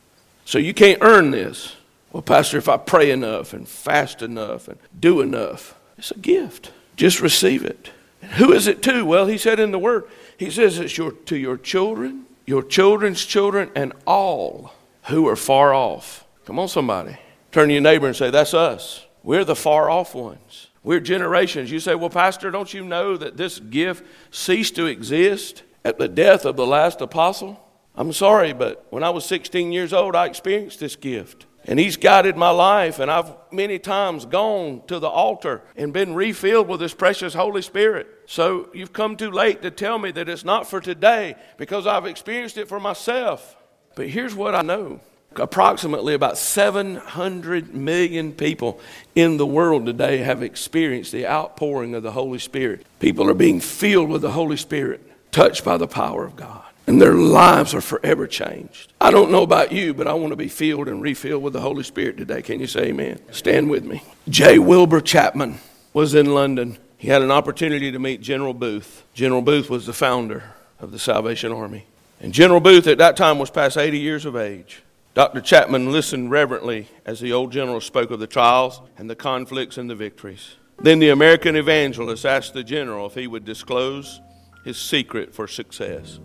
So 0.45 0.59
you 0.59 0.73
can't 0.73 0.99
earn 1.01 1.31
this. 1.31 1.75
Well, 2.13 2.21
Pastor, 2.21 2.57
if 2.57 2.69
I 2.69 2.77
pray 2.77 3.11
enough 3.11 3.51
and 3.51 3.67
fast 3.67 4.21
enough 4.21 4.69
and 4.69 4.79
do 4.97 5.19
enough, 5.19 5.75
it's 5.97 6.11
a 6.11 6.17
gift. 6.17 6.71
Just 6.95 7.19
receive 7.19 7.65
it. 7.65 7.89
And 8.21 8.31
who 8.31 8.53
is 8.53 8.67
it 8.67 8.81
to? 8.83 9.03
Well, 9.03 9.27
he 9.27 9.37
said 9.37 9.59
in 9.59 9.71
the 9.71 9.79
Word, 9.79 10.05
he 10.37 10.49
says 10.49 10.79
it's 10.79 10.97
your, 10.97 11.11
to 11.11 11.35
your 11.35 11.57
children, 11.57 12.27
your 12.45 12.63
children's 12.63 13.25
children, 13.25 13.71
and 13.75 13.91
all 14.07 14.71
who 15.07 15.27
are 15.27 15.35
far 15.35 15.73
off. 15.73 16.23
Come 16.45 16.57
on, 16.57 16.69
somebody. 16.69 17.17
Turn 17.51 17.67
to 17.67 17.73
your 17.73 17.83
neighbor 17.83 18.07
and 18.07 18.15
say, 18.15 18.29
That's 18.29 18.53
us. 18.53 19.05
We're 19.21 19.43
the 19.43 19.53
far 19.53 19.89
off 19.89 20.15
ones. 20.15 20.67
We're 20.81 21.01
generations. 21.01 21.69
You 21.69 21.81
say, 21.81 21.95
Well, 21.95 22.09
Pastor, 22.09 22.51
don't 22.51 22.73
you 22.73 22.85
know 22.85 23.17
that 23.17 23.35
this 23.35 23.59
gift 23.59 24.05
ceased 24.31 24.77
to 24.77 24.85
exist 24.85 25.63
at 25.83 25.97
the 25.97 26.07
death 26.07 26.45
of 26.45 26.55
the 26.55 26.65
last 26.65 27.01
apostle? 27.01 27.64
I'm 27.97 28.12
sorry, 28.12 28.53
but 28.53 28.86
when 28.89 29.03
I 29.03 29.10
was 29.10 29.25
16 29.25 29.71
years 29.71 29.93
old, 29.93 30.15
I 30.15 30.25
experienced 30.25 30.79
this 30.79 30.95
gift. 30.95 31.45
And 31.67 31.79
He's 31.79 31.97
guided 31.97 32.38
my 32.38 32.51
life, 32.51 32.99
and 32.99 33.10
I've 33.10 33.34
many 33.51 33.79
times 33.79 34.25
gone 34.25 34.84
to 34.88 34.99
the 34.99 35.08
altar 35.08 35.62
and 35.75 35.93
been 35.93 36.13
refilled 36.13 36.67
with 36.67 36.81
His 36.81 36.93
precious 36.93 37.34
Holy 37.34 37.62
Spirit. 37.62 38.08
So 38.27 38.69
you've 38.73 38.93
come 38.93 39.15
too 39.15 39.31
late 39.31 39.62
to 39.62 39.71
tell 39.71 39.97
me 39.97 40.12
that 40.12 40.29
it's 40.29 40.45
not 40.45 40.69
for 40.69 40.79
today 40.79 41.36
because 41.58 41.88
I've 41.88 42.05
experienced 42.05 42.58
it 42.58 42.67
for 42.67 42.79
myself. 42.79 43.55
But 43.95 44.10
here's 44.10 44.36
what 44.36 44.55
I 44.55 44.62
know 44.62 44.99
approximately 45.38 46.13
about 46.13 46.38
700 46.38 47.75
million 47.75 48.31
people 48.31 48.79
in 49.15 49.36
the 49.36 49.45
world 49.45 49.86
today 49.86 50.19
have 50.19 50.41
experienced 50.41 51.12
the 51.12 51.27
outpouring 51.27 51.93
of 51.93 52.03
the 52.03 52.12
Holy 52.13 52.39
Spirit. 52.39 52.86
People 52.99 53.29
are 53.29 53.34
being 53.34 53.60
filled 53.60 54.10
with 54.10 54.21
the 54.21 54.31
Holy 54.31 54.55
Spirit, 54.55 55.01
touched 55.34 55.65
by 55.65 55.75
the 55.75 55.88
power 55.88 56.23
of 56.23 56.38
God 56.38 56.63
and 56.88 57.02
their 57.02 57.13
lives 57.13 57.74
are 57.74 57.82
forever 57.82 58.28
changed. 58.28 58.93
I 59.02 59.12
don't 59.12 59.32
know 59.32 59.43
about 59.43 59.71
you, 59.71 59.93
but 59.93 60.08
I 60.08 60.13
want 60.13 60.32
to 60.32 60.38
be 60.38 60.48
filled 60.48 60.88
and 60.88 61.02
refilled 61.02 61.43
with 61.43 61.54
the 61.54 61.62
Holy 61.62 61.84
Spirit 61.84 62.17
today. 62.17 62.41
Can 62.41 62.60
you 62.60 62.67
say 62.67 62.88
amen? 62.88 63.19
Stand 63.32 63.69
with 63.69 63.84
me. 63.84 64.04
J. 64.30 64.60
Wilbur 64.60 65.02
Chapman 65.02 65.58
was 65.93 66.13
in 66.13 66.34
London. 66.34 66.78
He 66.98 67.08
had 67.08 67.21
an 67.21 67.32
opportunity 67.32 67.91
to 67.91 68.00
meet 68.00 68.21
General 68.21 68.54
Booth. 68.54 69.04
General 69.13 69.41
Booth 69.41 69.69
was 69.69 69.86
the 69.86 69.93
founder 69.93 70.43
of 70.80 70.91
the 70.91 71.00
Salvation 71.00 71.52
Army. 71.52 71.86
And 72.19 72.34
General 72.34 72.60
Booth 72.60 72.88
at 72.88 72.98
that 73.00 73.17
time 73.17 73.39
was 73.39 73.50
past 73.50 73.78
80 73.78 73.98
years 73.98 74.26
of 74.26 74.36
age. 74.36 74.82
Dr. 75.13 75.39
Chapman 75.41 75.91
listened 75.91 76.30
reverently 76.30 76.89
as 77.06 77.19
the 77.19 77.32
old 77.32 77.52
general 77.52 77.80
spoke 77.80 78.12
of 78.12 78.19
the 78.19 78.28
trials 78.28 78.82
and 78.98 79.10
the 79.10 79.15
conflicts 79.15 79.78
and 79.78 79.89
the 79.89 79.95
victories. 79.95 80.56
Then 80.78 81.00
the 81.00 81.10
American 81.10 81.56
evangelist 81.56 82.26
asked 82.26 82.54
the 82.54 82.63
general 82.63 83.06
if 83.06 83.15
he 83.15 83.28
would 83.28 83.45
disclose 83.45 84.19
his 84.65 84.78
secret 84.78 85.34
for 85.34 85.48
success. 85.48 86.19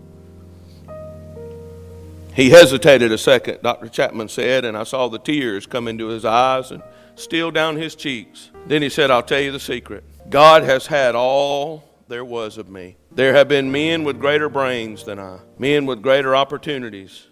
He 2.35 2.51
hesitated 2.51 3.11
a 3.11 3.19
second, 3.19 3.63
Dr. 3.63 3.89
Chapman 3.89 4.29
said, 4.29 4.65
and 4.65 4.77
I 4.77 4.85
saw 4.85 5.09
the 5.09 5.19
tears 5.19 5.67
come 5.67 5.89
into 5.89 6.09
his 6.09 6.25
eyes 6.25 6.71
and 6.71 6.83
steal 7.17 7.51
down 7.51 7.77
his 7.77 7.95
cheeks. 7.95 8.51
Then 8.67 8.83
he 8.83 8.89
said, 8.89 9.11
I'll 9.11 9.23
tell 9.23 9.41
you 9.41 9.53
the 9.53 9.61
secret. 9.61 10.05
God 10.31 10.63
has 10.63 10.87
had 10.87 11.15
all 11.15 11.89
there 12.09 12.25
was 12.25 12.59
of 12.59 12.69
me. 12.69 12.97
There 13.11 13.35
have 13.35 13.49
been 13.49 13.73
men 13.73 14.05
with 14.05 14.21
greater 14.21 14.49
brains 14.49 15.05
than 15.05 15.19
I, 15.19 15.39
men 15.59 15.87
with 15.87 16.03
greater 16.03 16.37
opportunities. 16.37 17.27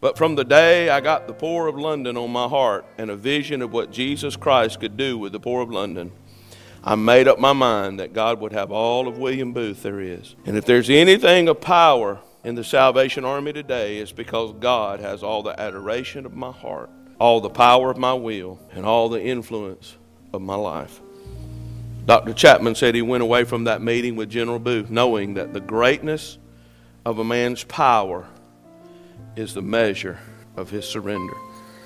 But 0.00 0.18
from 0.18 0.34
the 0.34 0.44
day 0.44 0.90
I 0.90 1.00
got 1.00 1.26
the 1.26 1.32
poor 1.32 1.66
of 1.66 1.76
London 1.76 2.16
on 2.16 2.30
my 2.30 2.46
heart 2.46 2.84
and 2.98 3.10
a 3.10 3.16
vision 3.16 3.62
of 3.62 3.72
what 3.72 3.90
Jesus 3.90 4.36
Christ 4.36 4.80
could 4.80 4.96
do 4.96 5.16
with 5.16 5.32
the 5.32 5.40
poor 5.40 5.62
of 5.62 5.70
London, 5.70 6.12
I 6.82 6.94
made 6.94 7.26
up 7.26 7.38
my 7.38 7.54
mind 7.54 7.98
that 8.00 8.12
God 8.12 8.40
would 8.40 8.52
have 8.52 8.70
all 8.70 9.08
of 9.08 9.18
William 9.18 9.52
Booth 9.52 9.82
there 9.82 10.00
is. 10.00 10.36
And 10.44 10.56
if 10.56 10.66
there's 10.66 10.90
anything 10.90 11.48
of 11.48 11.60
power 11.60 12.20
in 12.44 12.54
the 12.54 12.62
Salvation 12.62 13.24
Army 13.24 13.54
today 13.54 13.96
is 13.96 14.12
because 14.12 14.52
God 14.60 15.00
has 15.00 15.22
all 15.22 15.42
the 15.42 15.58
adoration 15.58 16.26
of 16.26 16.34
my 16.34 16.52
heart, 16.52 16.90
all 17.18 17.40
the 17.40 17.48
power 17.48 17.90
of 17.90 17.96
my 17.96 18.12
will, 18.12 18.60
and 18.72 18.84
all 18.84 19.08
the 19.08 19.22
influence 19.22 19.96
of 20.32 20.42
my 20.42 20.54
life. 20.54 21.00
Dr. 22.04 22.34
Chapman 22.34 22.74
said 22.74 22.94
he 22.94 23.00
went 23.00 23.22
away 23.22 23.44
from 23.44 23.64
that 23.64 23.80
meeting 23.80 24.14
with 24.14 24.28
General 24.28 24.58
Booth 24.58 24.90
knowing 24.90 25.34
that 25.34 25.54
the 25.54 25.60
greatness 25.60 26.36
of 27.06 27.18
a 27.18 27.24
man's 27.24 27.64
power 27.64 28.26
is 29.36 29.54
the 29.54 29.62
measure 29.62 30.18
of 30.54 30.68
his 30.68 30.86
surrender. 30.86 31.34